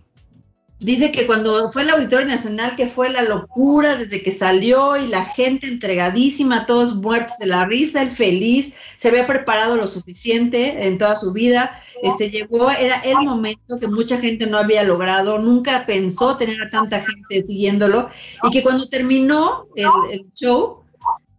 [0.79, 5.07] Dice que cuando fue el Auditorio Nacional, que fue la locura desde que salió y
[5.07, 10.85] la gente entregadísima, todos muertos de la risa, el feliz, se había preparado lo suficiente
[10.85, 15.39] en toda su vida, este llegó, era el momento que mucha gente no había logrado,
[15.39, 18.09] nunca pensó tener a tanta gente siguiéndolo,
[18.43, 20.83] y que cuando terminó el, el show,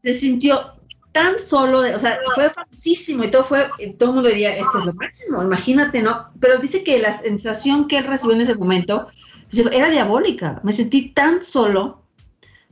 [0.02, 0.74] se sintió
[1.12, 4.80] tan solo, de, o sea, fue famosísimo y todo fue, todo el mundo diría, esto
[4.80, 6.28] es lo máximo, imagínate, ¿no?
[6.40, 9.08] Pero dice que la sensación que él recibió en ese momento
[9.72, 10.60] era diabólica.
[10.62, 12.02] Me sentí tan solo,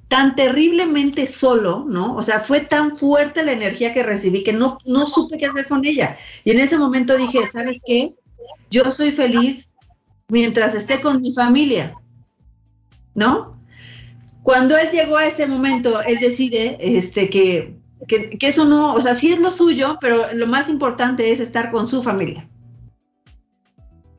[0.09, 2.15] tan terriblemente solo, ¿no?
[2.17, 5.67] O sea, fue tan fuerte la energía que recibí que no, no supe qué hacer
[5.67, 6.17] con ella.
[6.45, 8.15] Y en ese momento dije, ¿sabes qué?
[8.71, 9.69] Yo soy feliz
[10.29, 11.95] mientras esté con mi familia,
[13.15, 13.57] ¿no?
[14.43, 19.01] Cuando él llegó a ese momento, él decide este, que, que, que eso no, o
[19.01, 22.49] sea, sí es lo suyo, pero lo más importante es estar con su familia.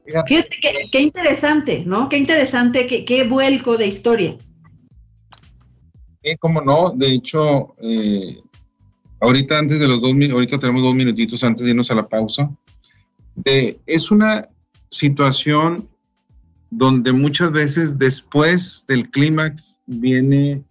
[0.08, 0.58] Fíjate
[0.91, 2.08] qué, interesante, ¿no?
[2.08, 4.38] Qué interesante, qué, vuelco de historia.
[6.24, 8.39] Eh, cómo no, de hecho, eh,
[9.20, 12.50] ahorita antes de los dos, ahorita tenemos dos minutitos antes de irnos a la pausa.
[13.46, 14.48] es una
[14.89, 15.89] situación
[16.70, 20.63] donde muchas veces después del clímax viene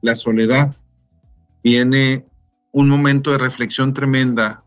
[0.00, 0.74] la soledad,
[1.62, 2.24] viene
[2.72, 4.64] un momento de reflexión tremenda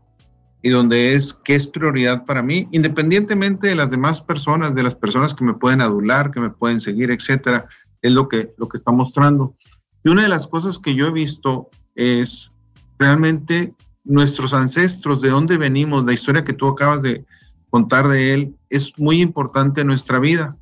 [0.64, 4.94] y donde es qué es prioridad para mí, independientemente de las demás personas, de las
[4.94, 7.68] personas que me pueden adular, que me pueden seguir, etcétera,
[8.00, 9.54] es lo que, lo que está mostrando.
[10.02, 12.50] Y una de las cosas que yo he visto es
[12.98, 13.74] realmente
[14.04, 17.26] nuestros ancestros, de dónde venimos, la historia que tú acabas de
[17.68, 20.56] contar de él, es muy importante en nuestra vida.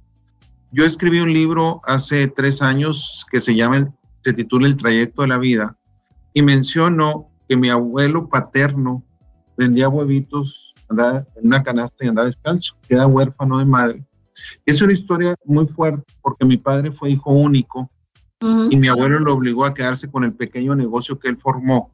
[0.73, 5.29] Yo escribí un libro hace tres años que se llama, se titula El trayecto de
[5.29, 5.77] la vida,
[6.35, 9.05] y menciono que mi abuelo paterno
[9.57, 14.05] vendía huevitos, andaba en una canasta y andaba descalzo, queda huérfano de madre.
[14.67, 17.91] Es una historia muy fuerte porque mi padre fue hijo único
[18.71, 21.93] y mi abuelo lo obligó a quedarse con el pequeño negocio que él formó.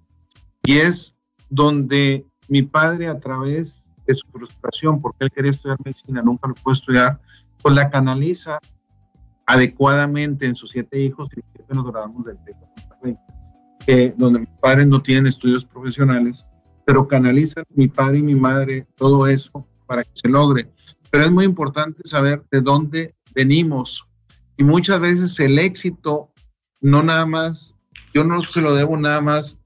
[0.64, 1.14] Y es
[1.51, 6.55] donde mi padre a través de su frustración, porque él quería estudiar medicina, nunca lo
[6.55, 7.21] pudo estudiar,
[7.62, 8.59] pues la canaliza
[9.44, 12.38] adecuadamente en sus siete hijos y siete nos grabamos del
[13.87, 16.47] que donde mis padres no tienen estudios profesionales
[16.88, 20.70] pero canalizan mi padre y mi madre todo eso para que se logre.
[21.11, 24.09] Pero es muy importante saber de dónde venimos.
[24.57, 26.33] Y muchas veces el éxito
[26.81, 27.77] no nada más,
[28.14, 29.59] yo no se lo debo nada más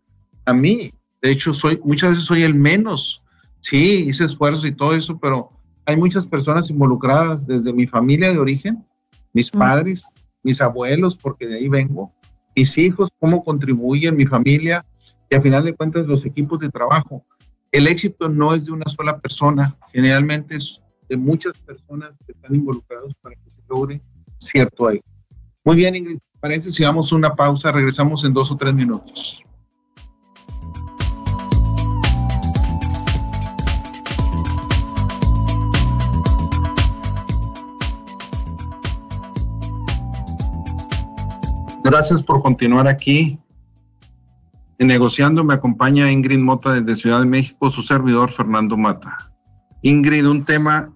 [0.47, 0.93] a mí.
[1.21, 3.23] De hecho, soy, muchas veces soy el menos.
[3.61, 5.53] Sí, hice esfuerzos y todo eso, pero
[5.87, 8.85] hay muchas personas involucradas desde mi familia de origen,
[9.33, 10.05] mis padres,
[10.43, 12.13] mis abuelos, porque de ahí vengo,
[12.57, 14.85] mis hijos, cómo contribuyen mi familia,
[15.33, 17.25] y a final de cuentas los equipos de trabajo.
[17.71, 22.55] El éxito no es de una sola persona, generalmente es de muchas personas que están
[22.55, 24.03] involucradas para que se logre
[24.37, 25.01] cierto ahí.
[25.65, 29.43] Muy bien, Ingrid, parece si damos una pausa, regresamos en dos o tres minutos.
[41.83, 43.39] Gracias por continuar aquí
[44.85, 49.33] negociando me acompaña Ingrid Mota desde Ciudad de México, su servidor Fernando Mata.
[49.83, 50.93] Ingrid, un tema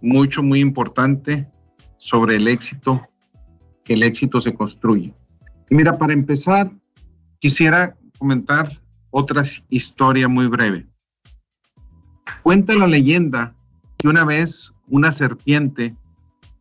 [0.00, 1.50] mucho, muy importante
[1.96, 3.02] sobre el éxito,
[3.84, 5.14] que el éxito se construye.
[5.70, 6.70] Mira, para empezar,
[7.40, 10.86] quisiera comentar otra historia muy breve.
[12.42, 13.54] Cuenta la leyenda
[13.96, 15.96] que una vez una serpiente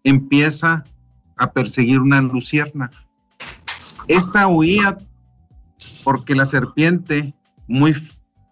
[0.04, 0.84] empieza
[1.38, 2.90] a perseguir una lucierna.
[4.08, 4.98] Esta huía
[6.08, 7.36] porque la serpiente,
[7.68, 7.94] muy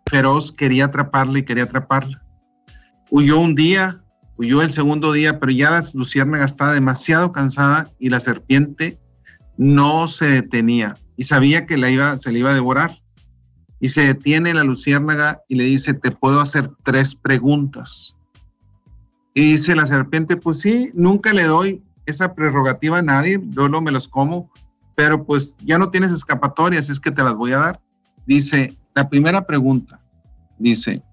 [0.10, 2.22] feroz, quería atraparla y quería atraparla.
[3.10, 4.04] Huyó un día,
[4.36, 9.00] huyó el segundo día, pero ya la luciérnaga estaba demasiado cansada y la serpiente
[9.56, 11.76] no se detenía y sabía que
[12.18, 13.00] se le iba a devorar.
[13.80, 18.18] Y se detiene la luciérnaga y le dice, te puedo hacer tres preguntas.
[19.34, 23.80] Y dice la serpiente, pues sí, nunca le doy esa prerrogativa a nadie, yo no
[23.80, 24.52] me los como,
[24.96, 27.82] pero pues ya no tienes escapatorias, es que te las voy a dar.
[28.26, 30.02] Dice, la primera pregunta,
[30.58, 31.04] dice,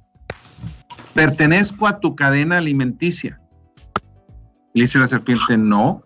[1.14, 3.40] ¿pertenezco a tu cadena alimenticia?
[4.72, 6.04] Le dice la serpiente, no.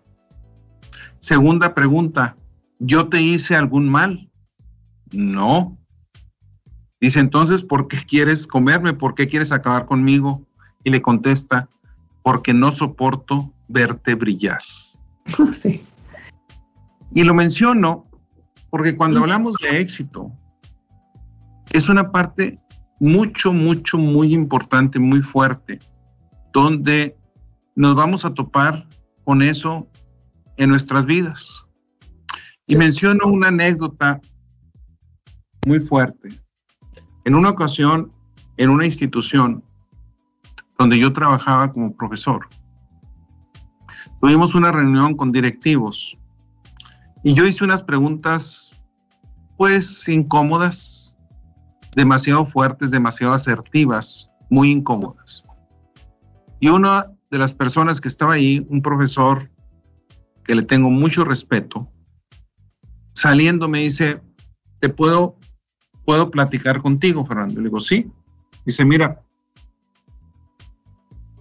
[1.19, 2.35] Segunda pregunta,
[2.79, 4.29] ¿yo te hice algún mal?
[5.11, 5.77] No.
[6.99, 8.93] Dice, entonces, ¿por qué quieres comerme?
[8.93, 10.45] ¿Por qué quieres acabar conmigo?
[10.83, 11.69] Y le contesta,
[12.23, 14.61] porque no soporto verte brillar.
[15.51, 15.83] Sí.
[17.13, 18.07] Y lo menciono
[18.69, 20.31] porque cuando hablamos de éxito,
[21.71, 22.59] es una parte
[22.99, 25.79] mucho, mucho, muy importante, muy fuerte,
[26.53, 27.15] donde
[27.75, 28.87] nos vamos a topar
[29.23, 29.87] con eso
[30.57, 31.65] en nuestras vidas.
[32.65, 34.19] Y menciono una anécdota
[35.65, 36.29] muy fuerte.
[37.25, 38.11] En una ocasión,
[38.57, 39.63] en una institución
[40.77, 42.47] donde yo trabajaba como profesor,
[44.21, 46.17] tuvimos una reunión con directivos
[47.27, 48.73] y yo hice unas preguntas
[49.57, 51.13] pues incómodas,
[51.93, 55.43] demasiado fuertes, demasiado asertivas, muy incómodas.
[56.61, 59.51] Y una de las personas que estaba ahí, un profesor
[60.45, 61.91] que le tengo mucho respeto,
[63.11, 64.21] saliendo me dice,
[64.79, 65.35] ¿te puedo,
[66.05, 67.59] puedo platicar contigo, Fernando?
[67.59, 68.09] Le digo, sí.
[68.65, 69.21] Dice, mira,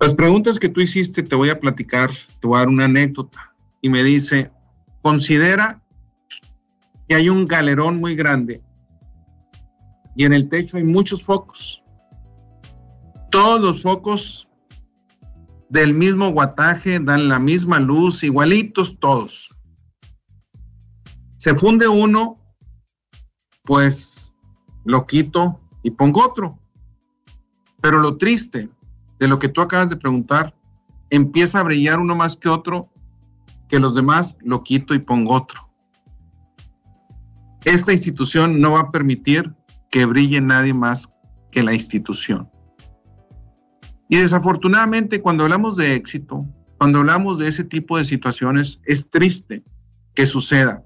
[0.01, 3.55] las preguntas que tú hiciste te voy a platicar, te voy a dar una anécdota.
[3.81, 4.51] Y me dice,
[5.07, 5.81] considera
[7.07, 8.61] que hay un galerón muy grande
[10.17, 11.81] y en el techo hay muchos focos.
[13.31, 14.49] Todos los focos
[15.69, 19.51] del mismo guataje dan la misma luz, igualitos todos.
[21.37, 22.41] Se funde uno,
[23.63, 24.35] pues
[24.85, 26.59] lo quito y pongo otro.
[27.81, 28.69] Pero lo triste
[29.21, 30.53] de lo que tú acabas de preguntar,
[31.11, 32.89] empieza a brillar uno más que otro,
[33.69, 35.69] que los demás lo quito y pongo otro.
[37.65, 39.53] Esta institución no va a permitir
[39.91, 41.13] que brille nadie más
[41.51, 42.49] que la institución.
[44.09, 46.47] Y desafortunadamente cuando hablamos de éxito,
[46.79, 49.65] cuando hablamos de ese tipo de situaciones, es triste
[50.15, 50.85] que suceda.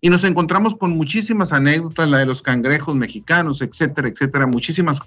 [0.00, 5.00] Y nos encontramos con muchísimas anécdotas, la de los cangrejos mexicanos, etcétera, etcétera, muchísimas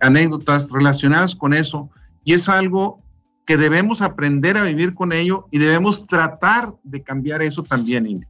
[0.00, 1.90] anécdotas relacionadas con eso,
[2.24, 3.03] y es algo
[3.46, 8.28] que debemos aprender a vivir con ello y debemos tratar de cambiar eso también, Ingrid.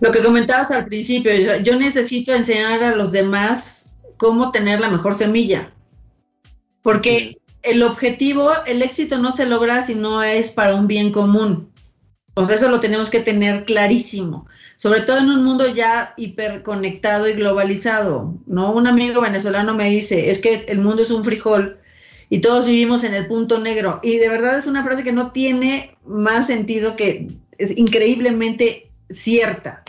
[0.00, 1.32] Lo que comentabas al principio,
[1.62, 5.72] yo necesito enseñar a los demás cómo tener la mejor semilla,
[6.82, 11.70] porque el objetivo, el éxito no se logra si no es para un bien común.
[12.34, 17.32] Pues eso lo tenemos que tener clarísimo, sobre todo en un mundo ya hiperconectado y
[17.32, 18.74] globalizado, ¿no?
[18.74, 21.78] Un amigo venezolano me dice, es que el mundo es un frijol
[22.28, 24.00] y todos vivimos en el punto negro.
[24.02, 29.82] Y de verdad es una frase que no tiene más sentido que es increíblemente cierta.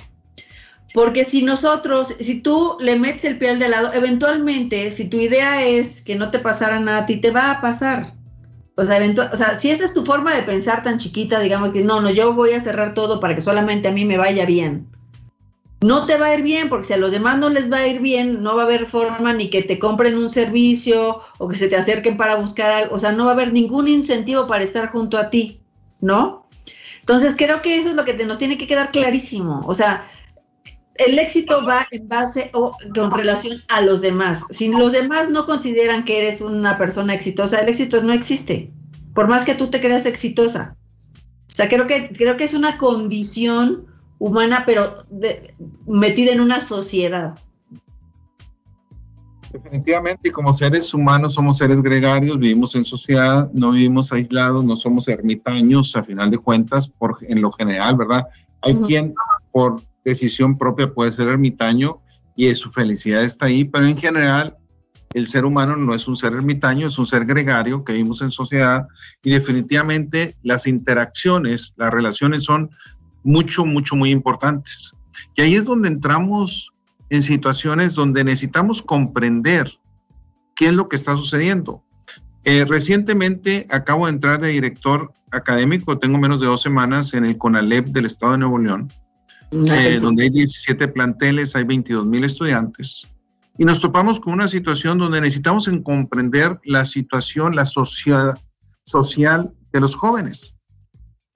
[0.94, 5.18] Porque si nosotros, si tú le metes el pie al de lado, eventualmente, si tu
[5.18, 8.14] idea es que no te pasara nada a ti, te va a pasar.
[8.76, 11.72] O sea, eventual, o sea, si esa es tu forma de pensar tan chiquita, digamos
[11.72, 14.46] que no, no, yo voy a cerrar todo para que solamente a mí me vaya
[14.46, 14.88] bien
[15.82, 17.88] no te va a ir bien, porque si a los demás no les va a
[17.88, 21.58] ir bien, no va a haber forma ni que te compren un servicio o que
[21.58, 24.64] se te acerquen para buscar algo, o sea, no va a haber ningún incentivo para
[24.64, 25.62] estar junto a ti,
[26.02, 26.48] ¿no?
[27.00, 30.08] Entonces creo que eso es lo que te, nos tiene que quedar clarísimo, o sea,
[30.96, 34.44] el éxito va en base o con relación a los demás.
[34.50, 38.72] Si los demás no consideran que eres una persona exitosa, el éxito no existe,
[39.14, 40.76] por más que tú te creas exitosa.
[41.48, 43.87] O sea, creo que, creo que es una condición
[44.20, 44.94] humana, pero
[45.86, 47.38] metida en una sociedad.
[49.52, 55.08] Definitivamente, como seres humanos somos seres gregarios, vivimos en sociedad, no vivimos aislados, no somos
[55.08, 58.28] ermitaños, a final de cuentas, por, en lo general, ¿verdad?
[58.62, 59.14] Hay quien
[59.52, 62.02] por decisión propia puede ser ermitaño
[62.36, 64.58] y su felicidad está ahí, pero en general
[65.14, 68.32] el ser humano no es un ser ermitaño, es un ser gregario que vivimos en
[68.32, 68.88] sociedad
[69.24, 72.70] y definitivamente las interacciones, las relaciones son
[73.28, 74.94] mucho, mucho, muy importantes.
[75.36, 76.72] Y ahí es donde entramos
[77.10, 79.70] en situaciones donde necesitamos comprender
[80.56, 81.84] qué es lo que está sucediendo.
[82.46, 87.38] Eh, recientemente acabo de entrar de director académico, tengo menos de dos semanas en el
[87.38, 88.88] CONALEP del Estado de Nuevo León,
[89.52, 93.08] eh, donde hay 17 planteles, hay 22 mil estudiantes.
[93.58, 98.40] Y nos topamos con una situación donde necesitamos en comprender la situación, la sociedad
[98.86, 100.54] social de los jóvenes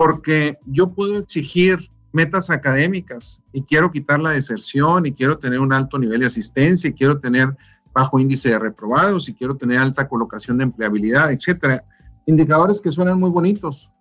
[0.01, 5.71] porque yo puedo exigir metas académicas y quiero quitar la deserción y quiero tener un
[5.71, 7.55] alto nivel de asistencia y quiero tener
[7.93, 11.86] bajo índice de reprobados y quiero tener alta colocación de empleabilidad, etcétera.
[12.26, 13.91] Indicadores que suenan muy bonitos,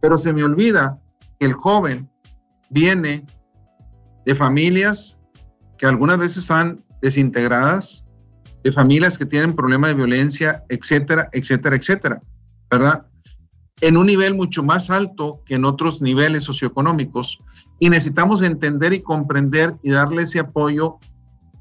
[0.00, 0.98] pero se me olvida
[1.38, 2.08] que el joven
[2.70, 3.26] viene
[4.24, 5.18] de familias
[5.76, 8.06] que algunas veces están desintegradas,
[8.64, 12.22] de familias que tienen problemas de violencia, etcétera, etcétera, etcétera,
[12.70, 13.09] ¿verdad?
[13.80, 17.40] En un nivel mucho más alto que en otros niveles socioeconómicos
[17.78, 20.98] y necesitamos entender y comprender y darle ese apoyo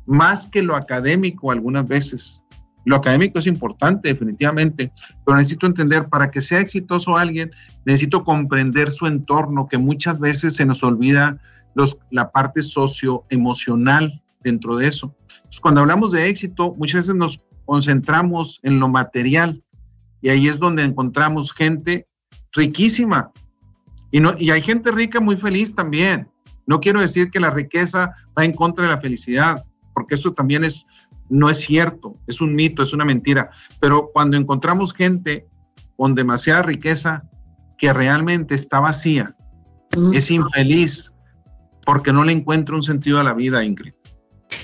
[0.06, 2.42] más que lo académico algunas veces.
[2.86, 4.92] Lo académico es importante definitivamente,
[5.26, 7.52] pero necesito entender para que sea exitoso alguien,
[7.86, 11.40] necesito comprender su entorno, que muchas veces se nos olvida
[11.76, 15.16] los, la parte socioemocional dentro de eso.
[15.62, 19.64] cuando hablamos de éxito, muchas veces nos concentramos en lo material,
[20.22, 22.09] Y ahí es donde encontramos gente
[22.54, 23.32] riquísima.
[24.12, 26.30] Y, no, y hay gente rica muy feliz también.
[26.66, 30.64] No quiero decir que la riqueza va en contra de la felicidad, porque eso también
[30.64, 30.86] es,
[31.30, 33.50] no es cierto, es un mito, es una mentira.
[33.80, 35.48] Pero cuando encontramos gente
[35.98, 37.24] con demasiada riqueza
[37.78, 39.36] que realmente está vacía,
[40.14, 41.12] es infeliz,
[41.86, 43.94] porque no le encuentra un sentido a la vida, Ingrid.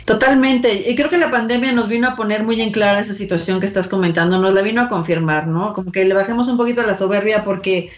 [0.06, 0.90] Totalmente.
[0.90, 3.66] Y creo que la pandemia nos vino a poner muy en clara esa situación que
[3.66, 5.74] estás comentando, nos la vino a confirmar, ¿no?
[5.74, 7.92] Como que le bajemos un poquito a la soberbia porque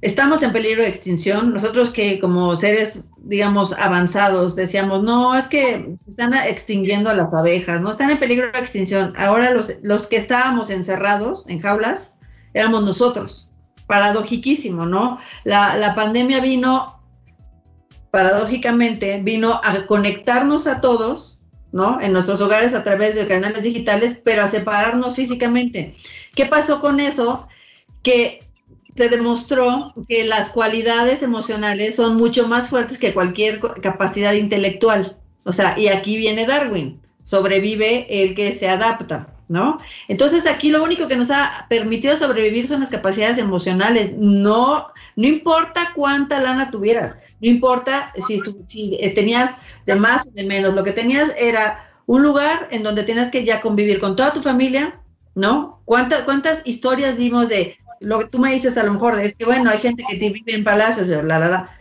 [0.00, 1.52] estamos en peligro de extinción.
[1.52, 7.80] Nosotros que como seres, digamos, avanzados, decíamos, no, es que están extinguiendo a las abejas,
[7.80, 9.12] no están en peligro de extinción.
[9.16, 12.18] Ahora los, los que estábamos encerrados en jaulas
[12.54, 13.48] éramos nosotros.
[13.86, 15.18] Paradójiquísimo, ¿no?
[15.44, 16.99] La, la pandemia vino
[18.10, 21.38] paradójicamente vino a conectarnos a todos,
[21.72, 22.00] ¿no?
[22.00, 25.94] En nuestros hogares a través de canales digitales, pero a separarnos físicamente.
[26.34, 27.46] ¿Qué pasó con eso?
[28.02, 28.44] Que
[28.96, 35.16] se demostró que las cualidades emocionales son mucho más fuertes que cualquier capacidad intelectual.
[35.44, 39.34] O sea, y aquí viene Darwin, sobrevive el que se adapta.
[39.50, 39.78] ¿No?
[40.06, 44.14] Entonces aquí lo único que nos ha permitido sobrevivir son las capacidades emocionales.
[44.16, 44.86] No,
[45.16, 48.40] no importa cuánta lana tuvieras, no importa si,
[49.00, 53.02] eh, tenías de más o de menos, lo que tenías era un lugar en donde
[53.02, 55.00] tienes que ya convivir con toda tu familia,
[55.34, 55.82] ¿no?
[55.84, 59.44] ¿Cuántas, cuántas historias vimos de lo que tú me dices a lo mejor, es que
[59.44, 61.79] bueno, hay gente que vive en palacios, la, la, la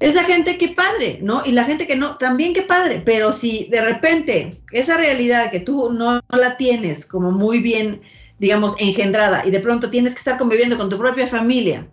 [0.00, 1.42] esa gente qué padre, ¿no?
[1.44, 5.60] Y la gente que no, también qué padre, pero si de repente esa realidad que
[5.60, 8.02] tú no, la tienes como muy bien,
[8.38, 11.88] digamos, engendrada y de pronto tienes que estar conviviendo con tu propia familia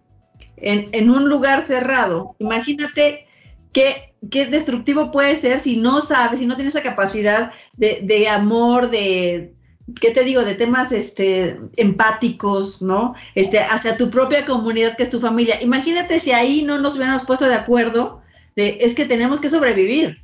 [0.58, 3.26] en, en un lugar cerrado, imagínate
[3.74, 8.28] qué, qué, destructivo puede ser si no sabes, si no tienes esa capacidad de, de
[8.28, 9.55] amor, de,
[10.00, 10.44] ¿qué te digo?
[10.44, 13.16] De temas este, empáticos, ¿no?
[13.36, 15.62] Este, hacia tu propia comunidad que es tu familia.
[15.62, 18.22] Imagínate si ahí no nos hubiéramos puesto de acuerdo
[18.56, 20.22] de, es que tenemos que sobrevivir.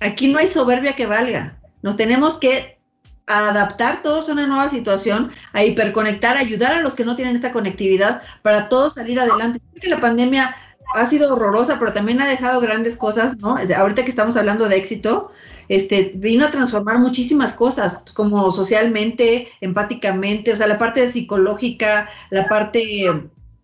[0.00, 1.58] Aquí no hay soberbia que valga.
[1.82, 2.78] Nos tenemos que
[3.26, 7.52] adaptar todos a una nueva situación, a hiperconectar, ayudar a los que no tienen esta
[7.52, 9.60] conectividad para todos salir adelante.
[9.70, 10.54] Creo que la pandemia
[10.94, 13.56] ha sido horrorosa, pero también ha dejado grandes cosas, ¿no?
[13.76, 15.30] Ahorita que estamos hablando de éxito,
[15.72, 22.46] este, vino a transformar muchísimas cosas, como socialmente, empáticamente, o sea, la parte psicológica, la
[22.46, 23.10] parte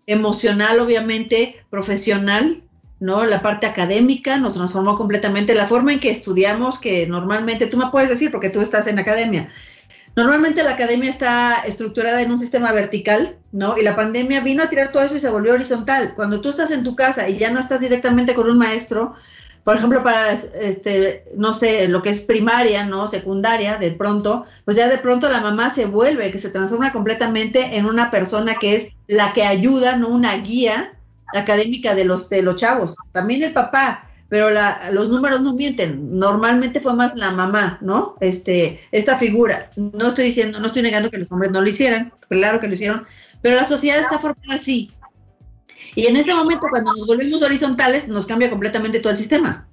[0.06, 2.62] emocional, obviamente, profesional,
[2.98, 3.26] ¿no?
[3.26, 7.90] La parte académica nos transformó completamente, la forma en que estudiamos, que normalmente, tú me
[7.90, 9.52] puedes decir, porque tú estás en academia,
[10.16, 13.78] Normalmente la academia está estructurada en un sistema vertical, ¿no?
[13.78, 16.14] Y la pandemia vino a tirar todo eso y se volvió horizontal.
[16.16, 19.14] Cuando tú estás en tu casa y ya no estás directamente con un maestro,
[19.64, 23.06] por ejemplo, para, este, no sé, lo que es primaria, ¿no?
[23.06, 27.76] Secundaria, de pronto, pues ya de pronto la mamá se vuelve, que se transforma completamente
[27.76, 30.94] en una persona que es la que ayuda, no una guía
[31.34, 32.94] académica de los, de los chavos.
[33.12, 36.18] También el papá, pero la, los números no mienten.
[36.18, 38.16] Normalmente fue más la mamá, ¿no?
[38.20, 39.70] Este, esta figura.
[39.76, 42.74] No estoy diciendo, no estoy negando que los hombres no lo hicieran, claro que lo
[42.74, 43.06] hicieron,
[43.42, 44.90] pero la sociedad está formada así.
[45.98, 49.66] Y en este momento, cuando nos volvemos horizontales, nos cambia completamente todo el sistema,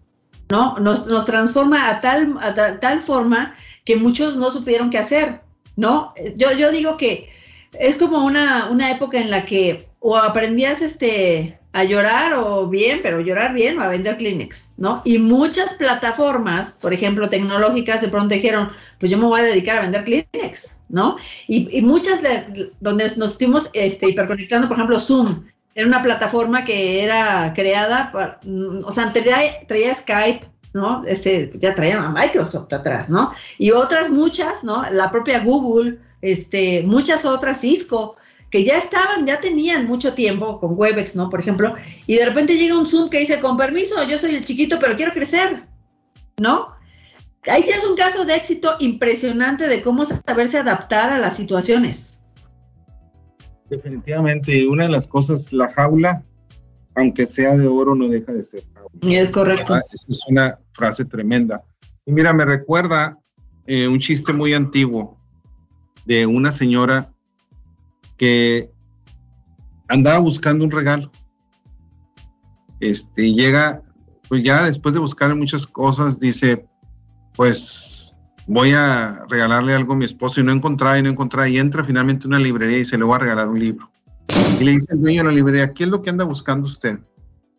[0.49, 0.75] ¿no?
[0.79, 3.53] Nos, nos transforma a tal, a tal, forma
[3.85, 5.41] que muchos no supieron qué hacer,
[5.75, 6.15] ¿no?
[6.35, 7.29] Yo, yo digo que
[7.73, 13.01] es como una, una época en la que o aprendías este, a llorar o bien,
[13.03, 15.03] pero llorar bien o a vender Kleenex, ¿no?
[15.05, 19.77] Y muchas plataformas, por ejemplo, tecnológicas, de pronto dijeron, pues yo me voy a dedicar
[19.77, 21.17] a vender Kleenex, ¿no?
[21.47, 25.43] Y, y muchas de, donde nos estuvimos este, hiperconectando, por ejemplo, Zoom,
[25.75, 28.39] era una plataforma que era creada, por,
[28.85, 31.03] o sea, traía, Skype, ¿no?
[31.05, 33.33] Este, ya traían a Microsoft atrás, ¿no?
[33.57, 34.83] Y otras muchas, ¿no?
[34.91, 38.15] La propia Google, este, muchas otras, Cisco,
[38.49, 41.29] que ya estaban, ya tenían mucho tiempo con Webex, ¿no?
[41.29, 41.75] Por ejemplo,
[42.07, 44.95] y de repente llega un Zoom que dice, con permiso, yo soy el chiquito, pero
[44.95, 45.65] quiero crecer,
[46.37, 46.73] ¿no?
[47.47, 52.14] Ahí tienes un caso de éxito impresionante de cómo saberse adaptar a las situaciones.
[53.75, 56.23] Definitivamente, una de las cosas, la jaula,
[56.95, 58.89] aunque sea de oro, no deja de ser jaula.
[59.01, 59.73] Es correcto.
[59.73, 61.61] Ah, esa es una frase tremenda.
[62.05, 63.19] Y mira, me recuerda
[63.67, 65.17] eh, un chiste muy antiguo
[66.05, 67.11] de una señora
[68.15, 68.71] que
[69.89, 71.11] andaba buscando un regalo.
[72.79, 73.81] Este, llega,
[74.29, 76.65] pues ya después de buscar muchas cosas, dice,
[77.35, 78.04] pues
[78.47, 81.83] voy a regalarle algo a mi esposo y no encontraba y no encontraba y entra
[81.83, 83.91] finalmente a una librería y se le va a regalar un libro.
[84.59, 86.99] Y le dice el dueño de la librería, ¿qué es lo que anda buscando usted?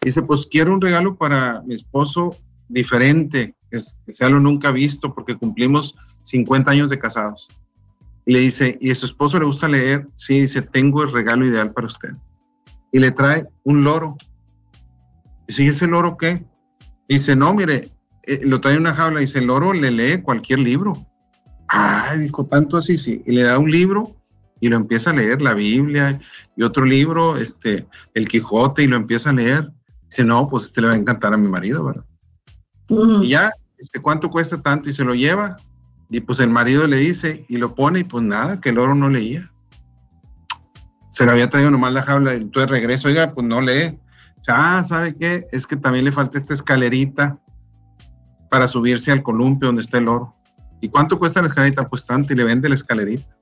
[0.06, 2.36] dice, pues quiero un regalo para mi esposo
[2.68, 3.78] diferente, que,
[4.12, 7.48] sea lo nunca visto porque cumplimos 50 años de casados.
[8.24, 10.08] Y le dice, ¿y a su esposo le gusta leer?
[10.14, 12.10] Sí, dice, tengo el regalo ideal para usted.
[12.92, 14.16] Y le trae un loro.
[15.48, 16.44] Dice, ¿y ese loro qué?
[17.08, 17.90] Dice, no, mire,
[18.26, 19.20] eh, lo trae en una jaula.
[19.20, 21.06] Dice, el loro le lee cualquier libro.
[21.68, 23.22] Ah, dijo, tanto así, sí.
[23.26, 24.16] Y le da un libro
[24.60, 26.18] y lo empieza a leer, la Biblia
[26.56, 29.70] y otro libro, este, El Quijote, y lo empieza a leer.
[30.08, 32.04] Dice, no, pues este le va a encantar a mi marido, ¿verdad?
[32.88, 34.88] Y ya, este, ¿cuánto cuesta tanto?
[34.88, 35.56] Y se lo lleva.
[36.08, 38.94] Y pues el marido le dice y lo pone y pues nada, que el oro
[38.94, 39.50] no leía.
[41.10, 43.98] Se le había traído nomás la jaula y entonces regreso, oiga, pues no lee.
[44.48, 45.44] Ah, ¿sabe qué?
[45.50, 47.40] Es que también le falta esta escalerita
[48.56, 50.34] para subirse al columpio donde está el oro.
[50.80, 51.86] ¿Y cuánto cuesta la escalerita?
[51.90, 53.36] Pues tanto y le vende la escalerita.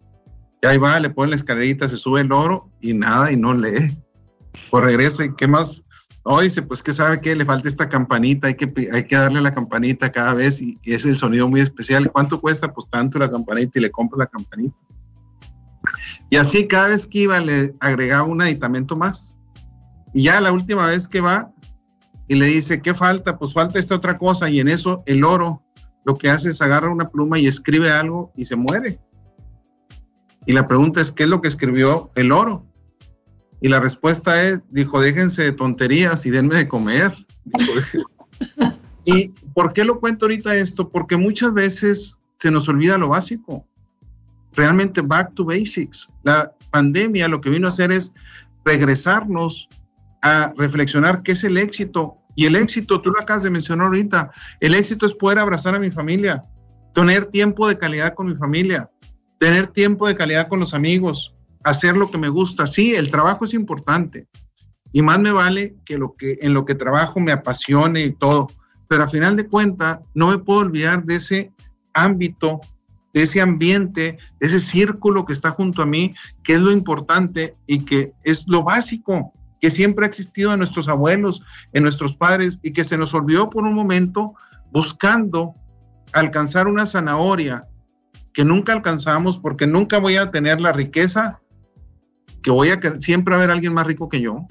[0.60, 3.54] Y ahí va, le pone la escalerita, se sube el oro y nada y no
[3.54, 3.96] lee.
[4.72, 5.84] Pues regresa y qué más
[6.24, 9.40] Oh, dice, pues que sabe que le falta esta campanita, hay que, hay que darle
[9.40, 12.10] la campanita cada vez y, es el sonido muy especial.
[12.10, 12.72] ¿Cuánto cuesta?
[12.72, 14.74] Pues tanto la campanita y le compra la campanita.
[16.28, 19.36] Y así cada vez que iba le agregaba un aditamento más.
[20.12, 21.52] Y ya la última vez que va
[22.28, 23.38] y le dice, ¿qué falta?
[23.38, 25.62] Pues falta esta otra cosa y en eso el oro
[26.04, 28.98] lo que hace es agarra una pluma y escribe algo y se muere.
[30.46, 32.66] Y la pregunta es, ¿qué es lo que escribió el oro?
[33.60, 37.14] Y la respuesta es, dijo, déjense de tonterías y denme de comer.
[39.06, 40.90] ¿Y por qué lo cuento ahorita esto?
[40.90, 43.66] Porque muchas veces se nos olvida lo básico.
[44.52, 46.08] Realmente back to basics.
[46.22, 48.12] La pandemia lo que vino a hacer es
[48.64, 49.68] regresarnos
[50.24, 52.16] a reflexionar qué es el éxito.
[52.34, 55.78] Y el éxito, tú lo acabas de mencionar ahorita, el éxito es poder abrazar a
[55.78, 56.42] mi familia,
[56.94, 58.90] tener tiempo de calidad con mi familia,
[59.38, 62.66] tener tiempo de calidad con los amigos, hacer lo que me gusta.
[62.66, 64.26] Sí, el trabajo es importante
[64.92, 68.48] y más me vale que, lo que en lo que trabajo me apasione y todo,
[68.88, 71.52] pero a final de cuentas no me puedo olvidar de ese
[71.92, 72.62] ámbito,
[73.12, 77.54] de ese ambiente, de ese círculo que está junto a mí, que es lo importante
[77.66, 79.34] y que es lo básico
[79.64, 81.40] que siempre ha existido en nuestros abuelos,
[81.72, 84.34] en nuestros padres y que se nos olvidó por un momento
[84.70, 85.54] buscando
[86.12, 87.66] alcanzar una zanahoria
[88.34, 91.40] que nunca alcanzamos porque nunca voy a tener la riqueza
[92.42, 94.46] que voy a siempre va a haber alguien más rico que yo,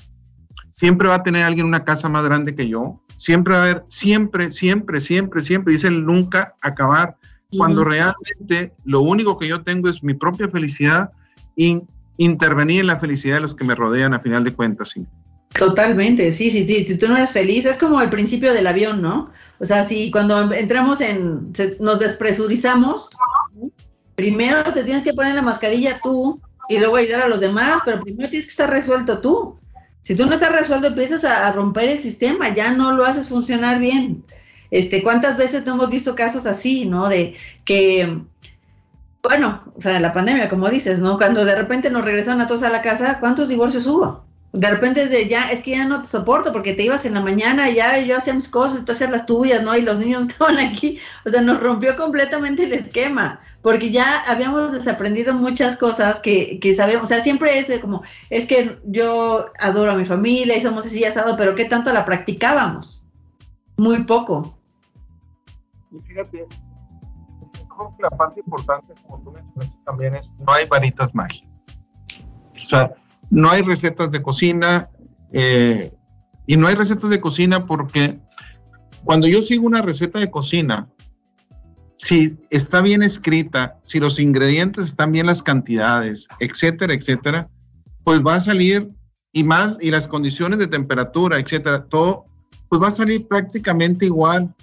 [0.71, 3.85] siempre va a tener alguien una casa más grande que yo, siempre va a haber,
[3.89, 7.17] siempre, siempre, siempre, siempre, dice el nunca acabar,
[7.55, 11.11] cuando realmente lo único que yo tengo es mi propia felicidad
[11.55, 11.83] y
[12.17, 14.89] intervenir en la felicidad de los que me rodean a final de cuentas.
[14.89, 15.05] Sí.
[15.57, 19.01] Totalmente, sí, sí, sí, si tú no eres feliz, es como el principio del avión,
[19.01, 19.31] ¿no?
[19.59, 23.09] O sea, si cuando entramos en, nos despresurizamos,
[24.15, 27.99] primero te tienes que poner la mascarilla tú, y luego ayudar a los demás, pero
[27.99, 29.57] primero tienes que estar resuelto tú.
[30.01, 33.79] Si tú no estás resuelto, empiezas a, romper el sistema, ya no lo haces funcionar
[33.79, 34.23] bien.
[34.71, 37.07] Este, ¿Cuántas veces no hemos visto casos así, no?
[37.07, 38.21] De que,
[39.23, 41.17] bueno, o sea, la pandemia, como dices, ¿no?
[41.17, 44.25] Cuando de repente nos regresaron a todos a la casa, ¿cuántos divorcios hubo?
[44.51, 47.13] De repente es de ya, es que ya no te soporto porque te ibas en
[47.15, 49.75] la mañana, ya yo hacía mis cosas, tú hacías las tuyas, ¿no?
[49.75, 50.99] Y los niños estaban aquí.
[51.25, 56.75] O sea, nos rompió completamente el esquema porque ya habíamos desaprendido muchas cosas que, que
[56.75, 60.85] sabemos, o sea, siempre es como, es que yo adoro a mi familia y somos
[60.85, 63.01] así asado, pero ¿qué tanto la practicábamos?
[63.77, 64.59] Muy poco.
[65.91, 66.45] Y fíjate,
[67.83, 71.49] creo que la parte importante, como tú mencionaste también, es no hay varitas mágicas.
[72.63, 72.93] O sea,
[73.29, 74.89] no hay recetas de cocina,
[75.31, 75.91] eh,
[76.45, 78.19] y no hay recetas de cocina porque
[79.03, 80.87] cuando yo sigo una receta de cocina,
[81.97, 87.49] si está bien escrita, si los ingredientes están bien las cantidades, etcétera, etcétera,
[88.03, 88.91] pues va a salir
[89.31, 92.25] y más y las condiciones de temperatura, etcétera, todo
[92.69, 94.53] pues va a salir prácticamente igual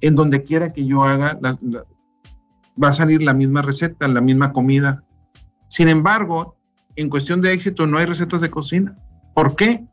[0.00, 1.38] en donde quiera que yo haga,
[2.82, 5.02] va a salir la misma receta, la misma comida.
[5.68, 6.56] Sin embargo,
[6.96, 8.96] en cuestión de éxito no hay recetas de cocina.
[9.34, 9.84] ¿Por qué?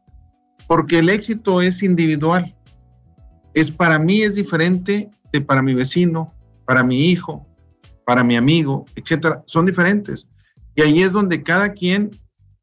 [0.67, 2.55] Porque el éxito es individual.
[3.53, 6.33] Es para mí es diferente de para mi vecino,
[6.65, 7.45] para mi hijo,
[8.05, 10.27] para mi amigo, etcétera, son diferentes.
[10.75, 12.11] Y ahí es donde cada quien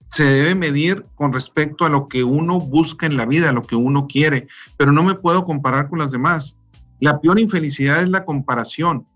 [0.09, 3.77] se debe medir con respecto a lo que uno busca en la vida, lo que
[3.77, 4.47] uno quiere,
[4.77, 6.57] pero no me puedo comparar con las demás.
[7.01, 9.07] La peor infelicidad es la comparación.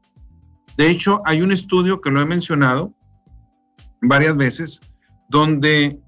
[0.76, 2.92] De hecho, hay un estudio que lo he mencionado
[4.02, 4.80] varias veces,
[5.28, 6.00] donde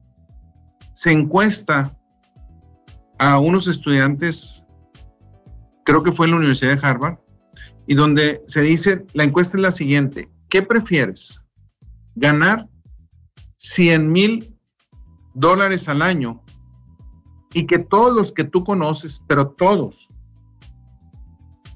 [0.92, 1.96] se encuesta
[3.18, 4.64] a unos estudiantes,
[5.84, 7.18] creo que fue en la Universidad de Harvard,
[7.86, 11.42] y donde se dice, la encuesta es la siguiente, ¿qué prefieres?
[12.14, 12.68] ¿Ganar
[13.56, 14.58] 100 mil
[15.34, 16.42] dólares al año
[17.54, 20.08] y que todos los que tú conoces, pero todos,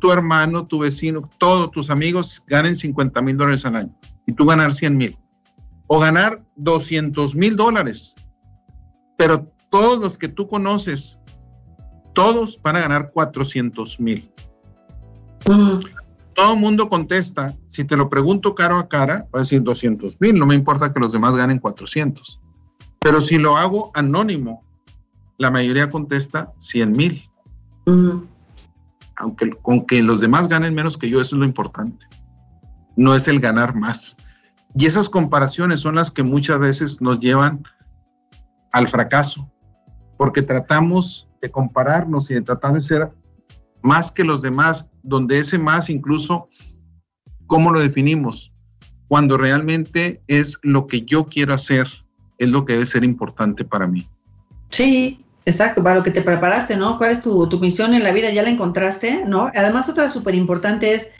[0.02, 3.94] tu hermano, tu vecino, todos tus amigos ganen 50 mil dólares al año
[4.26, 5.16] y tú ganar 100 mil.
[5.86, 8.16] O ganar 200 mil dólares.
[9.16, 11.20] Pero todos los que tú conoces,
[12.14, 14.28] todos van a ganar 400 mil.
[16.34, 20.20] Todo el mundo contesta, si te lo pregunto cara a cara, va a decir 200
[20.20, 22.40] mil, no me importa que los demás ganen 400.
[22.98, 24.64] Pero si lo hago anónimo,
[25.38, 27.30] la mayoría contesta 100 mil.
[29.16, 32.06] Aunque con que los demás ganen menos que yo, eso es lo importante.
[32.96, 34.16] No es el ganar más.
[34.74, 37.62] Y esas comparaciones son las que muchas veces nos llevan
[38.72, 39.50] al fracaso,
[40.16, 43.10] porque tratamos de compararnos y de tratar de ser
[43.82, 46.48] más que los demás, donde ese más incluso,
[47.46, 48.52] ¿cómo lo definimos?
[49.08, 51.86] Cuando realmente es lo que yo quiero hacer,
[52.38, 54.08] es lo que debe ser importante para mí.
[54.70, 56.98] Sí, exacto, para lo que te preparaste, ¿no?
[56.98, 58.30] ¿Cuál es tu, tu misión en la vida?
[58.30, 59.24] ¿Ya la encontraste?
[59.26, 59.50] ¿No?
[59.54, 61.10] Además, otra súper importante es,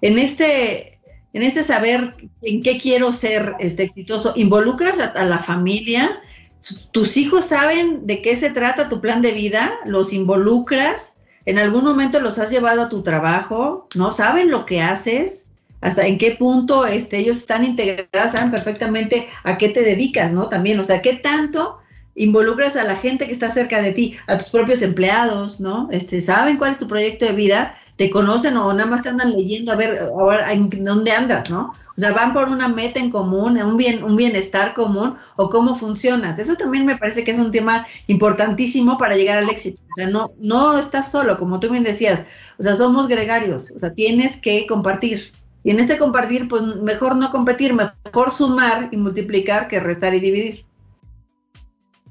[0.00, 0.98] en este,
[1.32, 6.20] en este saber en qué quiero ser este, exitoso, involucras a la familia,
[6.90, 11.14] tus hijos saben de qué se trata tu plan de vida, los involucras,
[11.46, 14.12] en algún momento los has llevado a tu trabajo, ¿no?
[14.12, 15.46] Saben lo que haces,
[15.80, 20.48] hasta en qué punto este, ellos están integrados, saben perfectamente a qué te dedicas, ¿no?
[20.48, 21.78] También, o sea, qué tanto
[22.22, 25.88] involucras a la gente que está cerca de ti, a tus propios empleados, ¿no?
[25.90, 29.32] Este, saben cuál es tu proyecto de vida, te conocen o nada más te andan
[29.32, 31.72] leyendo a ver, a ver en dónde andas, ¿no?
[31.96, 35.74] O sea, van por una meta en común, un, bien, un bienestar común o cómo
[35.74, 36.38] funcionas.
[36.38, 39.82] Eso también me parece que es un tema importantísimo para llegar al éxito.
[39.90, 42.24] O sea, no, no estás solo, como tú bien decías.
[42.58, 43.70] O sea, somos gregarios.
[43.76, 45.30] O sea, tienes que compartir.
[45.62, 50.20] Y en este compartir, pues mejor no competir, mejor sumar y multiplicar que restar y
[50.20, 50.64] dividir.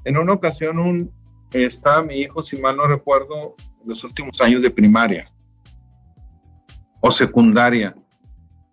[0.04, 1.10] En una ocasión un,
[1.52, 5.30] estaba mi hijo, si mal no recuerdo, en los últimos años de primaria
[7.00, 7.94] o secundaria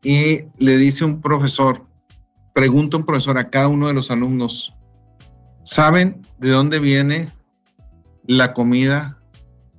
[0.04, 1.86] y le dice un profesor,
[2.54, 4.76] pregunta un profesor a cada uno de los alumnos,
[5.64, 7.30] ¿saben de dónde viene
[8.26, 9.22] la comida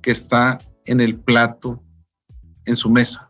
[0.01, 1.81] que está en el plato,
[2.65, 3.29] en su mesa?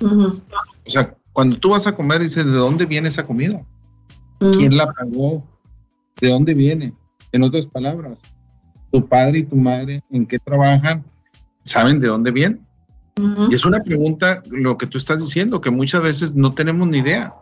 [0.00, 3.64] O sea, cuando tú vas a comer, dices, ¿de dónde viene esa comida?
[4.38, 5.46] ¿Quién la pagó?
[6.20, 6.94] ¿De dónde viene?
[7.32, 8.18] En otras palabras,
[8.90, 11.04] tu padre y tu madre, ¿en qué trabajan?
[11.62, 12.58] ¿Saben de dónde viene?
[13.50, 16.98] Y es una pregunta, lo que tú estás diciendo, que muchas veces no tenemos ni
[16.98, 17.34] idea.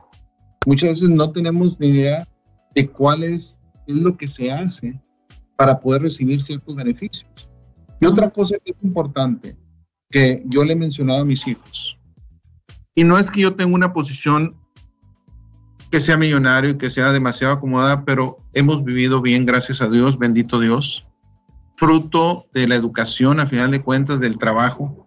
[0.67, 2.27] Muchas veces no tenemos ni idea
[2.75, 5.01] de cuál es, es lo que se hace
[5.57, 7.49] para poder recibir ciertos beneficios.
[8.01, 9.57] Y otra cosa que es importante,
[10.11, 11.99] que yo le he mencionado a mis hijos,
[12.95, 14.57] y no es que yo tenga una posición
[15.91, 20.19] que sea millonario y que sea demasiado acomodada, pero hemos vivido bien, gracias a Dios,
[20.19, 21.07] bendito Dios,
[21.77, 25.07] fruto de la educación, a final de cuentas, del trabajo,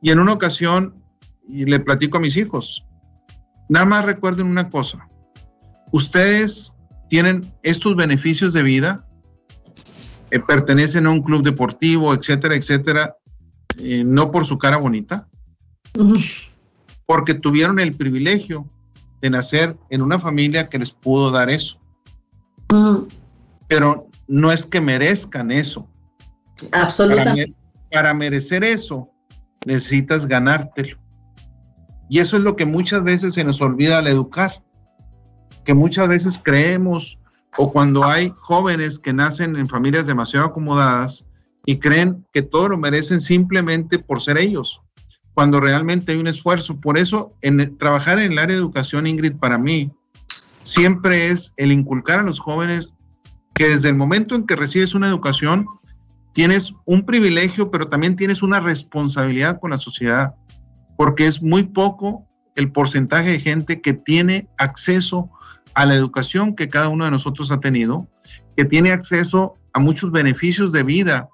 [0.00, 1.02] y en una ocasión,
[1.46, 2.86] y le platico a mis hijos,
[3.68, 5.08] nada más recuerden una cosa,
[5.92, 6.72] ustedes
[7.08, 9.06] tienen estos beneficios de vida,
[10.30, 13.16] eh, pertenecen a un club deportivo, etcétera, etcétera,
[13.78, 15.28] eh, no por su cara bonita,
[17.04, 18.70] porque tuvieron el privilegio
[19.22, 21.80] de nacer en una familia que les pudo dar eso.
[23.68, 25.88] Pero no es que merezcan eso.
[26.72, 27.54] Absolutamente.
[27.90, 29.08] para merecer eso,
[29.66, 30.98] necesitas ganártelo.
[32.08, 34.62] Y eso es lo que muchas veces se nos olvida al educar,
[35.64, 37.18] que muchas veces creemos,
[37.58, 41.24] o cuando hay jóvenes que nacen en familias demasiado acomodadas
[41.66, 44.82] y creen que todo lo merecen simplemente por ser ellos,
[45.34, 46.80] cuando realmente hay un esfuerzo.
[46.80, 49.90] Por eso, en trabajar en el área de educación, Ingrid, para mí,
[50.62, 52.92] siempre es el inculcar a los jóvenes
[53.54, 55.66] que desde el momento en que recibes una educación,
[56.32, 60.34] tienes un privilegio, pero también tienes una responsabilidad con la sociedad,
[60.96, 62.26] porque es muy poco
[62.56, 65.30] el porcentaje de gente que tiene acceso
[65.74, 68.08] a la educación que cada uno de nosotros ha tenido,
[68.56, 71.28] que tiene acceso a muchos beneficios de vida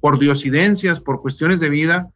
[0.00, 2.08] por diosidencias, por cuestiones de vida,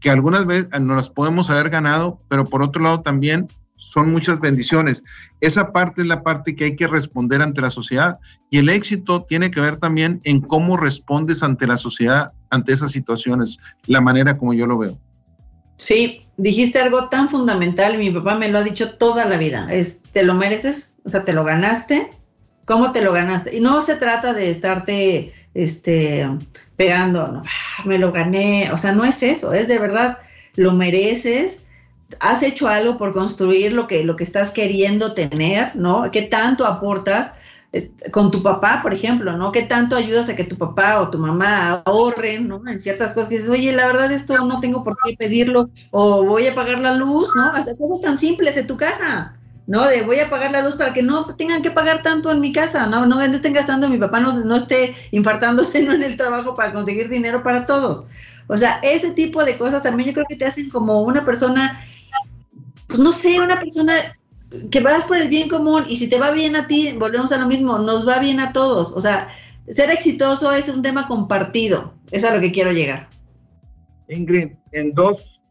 [0.00, 4.40] que algunas veces no las podemos haber ganado, pero por otro lado también son muchas
[4.40, 5.02] bendiciones.
[5.40, 8.18] Esa parte es la parte que hay que responder ante la sociedad
[8.50, 12.90] y el éxito tiene que ver también en cómo respondes ante la sociedad, ante esas
[12.90, 14.98] situaciones, la manera como yo lo veo.
[15.76, 20.00] Sí, dijiste algo tan fundamental mi papá me lo ha dicho toda la vida, es,
[20.12, 22.10] te lo mereces, o sea, te lo ganaste,
[22.64, 23.56] ¿cómo te lo ganaste?
[23.56, 25.32] Y no se trata de estarte
[25.62, 26.28] este,
[26.76, 30.18] pegando, no, ah, me lo gané, o sea, no es eso, es de verdad,
[30.56, 31.60] lo mereces
[32.20, 36.10] has hecho algo por construir lo que, lo que estás queriendo tener, ¿no?
[36.10, 37.32] ¿Qué tanto aportas?
[37.72, 39.52] eh, con tu papá, por ejemplo, ¿no?
[39.52, 42.66] ¿Qué tanto ayudas a que tu papá o tu mamá ahorren, ¿no?
[42.66, 46.24] En ciertas cosas que dices, oye, la verdad esto no tengo por qué pedirlo, o
[46.24, 47.52] voy a pagar la luz, ¿no?
[47.52, 49.37] Hasta cosas tan simples en tu casa,
[49.68, 49.86] ¿no?
[49.86, 52.52] De voy a pagar la luz para que no tengan que pagar tanto en mi
[52.52, 53.04] casa, ¿no?
[53.06, 57.42] No, estén gastando, mi papá no, no esté infartándose en el trabajo para conseguir dinero
[57.42, 58.06] para todos.
[58.48, 61.86] O sea, ese tipo de cosas también yo creo que te hacen como una persona,
[62.88, 63.94] pues no sé, una persona
[64.70, 67.36] que vas por el bien común y si te va bien a ti, volvemos a
[67.36, 68.92] lo mismo, nos va bien a todos.
[68.92, 69.28] O sea,
[69.68, 71.92] ser exitoso es un tema compartido.
[72.10, 73.10] Es a lo que quiero llegar.
[74.08, 75.42] Ingrid, en dos,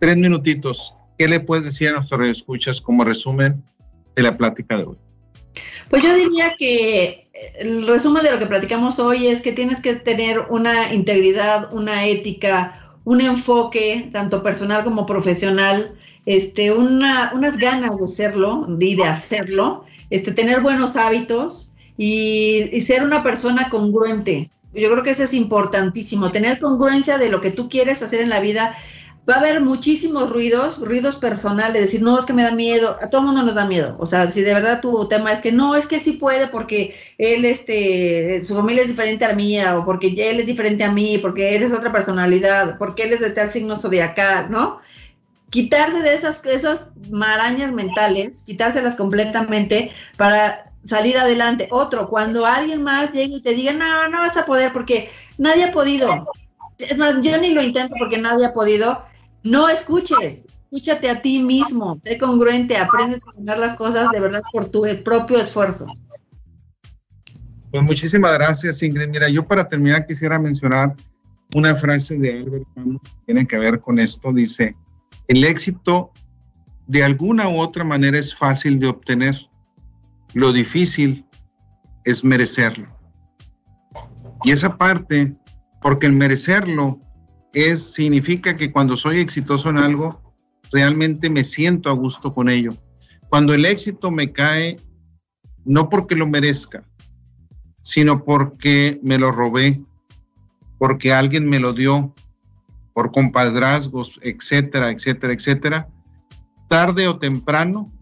[0.00, 3.62] tres minutitos, ¿qué le puedes decir a nuestros escuchas como resumen
[4.16, 4.96] de la plática de hoy?
[5.88, 9.94] Pues yo diría que el resumen de lo que platicamos hoy es que tienes que
[9.94, 15.94] tener una integridad, una ética, un enfoque, tanto personal como profesional,
[16.26, 23.04] este, unas ganas de serlo y de hacerlo, este, tener buenos hábitos y, y ser
[23.04, 24.50] una persona congruente.
[24.72, 28.30] Yo creo que eso es importantísimo, tener congruencia de lo que tú quieres hacer en
[28.30, 28.74] la vida
[29.28, 33.08] va a haber muchísimos ruidos, ruidos personales, decir, no, es que me da miedo, a
[33.08, 35.52] todo el mundo nos da miedo, o sea, si de verdad tu tema es que
[35.52, 39.34] no, es que él sí puede porque él, este, su familia es diferente a la
[39.34, 43.14] mía, o porque él es diferente a mí, porque él es otra personalidad, porque él
[43.14, 44.80] es de tal signo zodiacal, ¿no?
[45.54, 51.68] quitarse de esas, esas marañas mentales, quitárselas completamente para salir adelante.
[51.70, 55.62] Otro, cuando alguien más llegue y te diga, no, no vas a poder porque nadie
[55.62, 56.26] ha podido.
[56.76, 59.04] Es más, yo ni lo intento porque nadie ha podido.
[59.44, 64.42] No escuches, escúchate a ti mismo, sé congruente, aprende a tener las cosas de verdad
[64.50, 65.86] por tu propio esfuerzo.
[67.70, 69.08] Pues muchísimas gracias, Ingrid.
[69.08, 70.94] Mira, yo para terminar quisiera mencionar
[71.54, 74.32] una frase de Albert Camus que tiene que ver con esto.
[74.32, 74.74] Dice,
[75.28, 76.10] el éxito
[76.86, 79.38] de alguna u otra manera es fácil de obtener.
[80.32, 81.26] Lo difícil
[82.04, 82.88] es merecerlo.
[84.44, 85.36] Y esa parte,
[85.82, 86.98] porque el merecerlo
[87.54, 90.34] es, significa que cuando soy exitoso en algo,
[90.70, 92.76] realmente me siento a gusto con ello.
[93.28, 94.78] Cuando el éxito me cae,
[95.64, 96.84] no porque lo merezca,
[97.80, 99.82] sino porque me lo robé,
[100.78, 102.14] porque alguien me lo dio,
[102.92, 105.88] por compadrazgos, etcétera, etcétera, etcétera,
[106.68, 107.92] tarde o temprano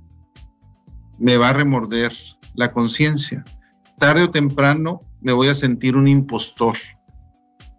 [1.19, 2.13] me va a remorder
[2.55, 3.45] la conciencia.
[3.99, 6.77] Tarde o temprano me voy a sentir un impostor.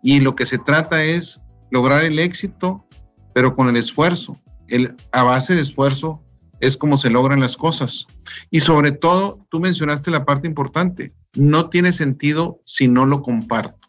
[0.01, 1.42] Y lo que se trata es
[1.73, 2.85] lograr el éxito,
[3.33, 4.39] pero con el esfuerzo.
[4.69, 6.23] El, a base de esfuerzo
[6.61, 8.07] es como se logran las cosas.
[8.49, 13.83] Y sobre todo, tú mencionaste la parte importante, no tiene sentido si no lo comparto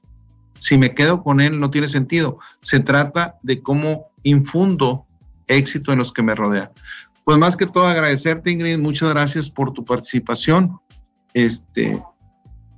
[0.64, 2.39] si me quedo con él no tiene sentido.
[2.62, 5.07] Se trata de cómo infundo
[5.47, 6.70] éxito en los que me rodean.
[7.24, 10.78] Pues más que todo agradecerte Ingrid, muchas gracias por tu participación.
[11.35, 12.03] Este,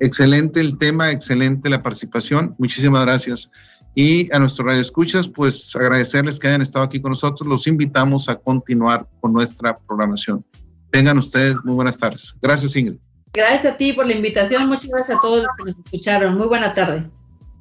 [0.00, 2.56] excelente el tema, excelente la participación.
[2.58, 3.52] Muchísimas gracias.
[3.98, 7.48] Y a nuestros radioescuchas, pues agradecerles que hayan estado aquí con nosotros.
[7.48, 10.44] Los invitamos a continuar con nuestra programación.
[10.90, 12.36] Tengan ustedes muy buenas tardes.
[12.42, 12.98] Gracias, Ingrid.
[13.32, 14.68] Gracias a ti por la invitación.
[14.68, 16.36] Muchas gracias a todos los que nos escucharon.
[16.36, 17.10] Muy buena tarde.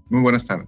[0.09, 0.67] Muy buenas tardes.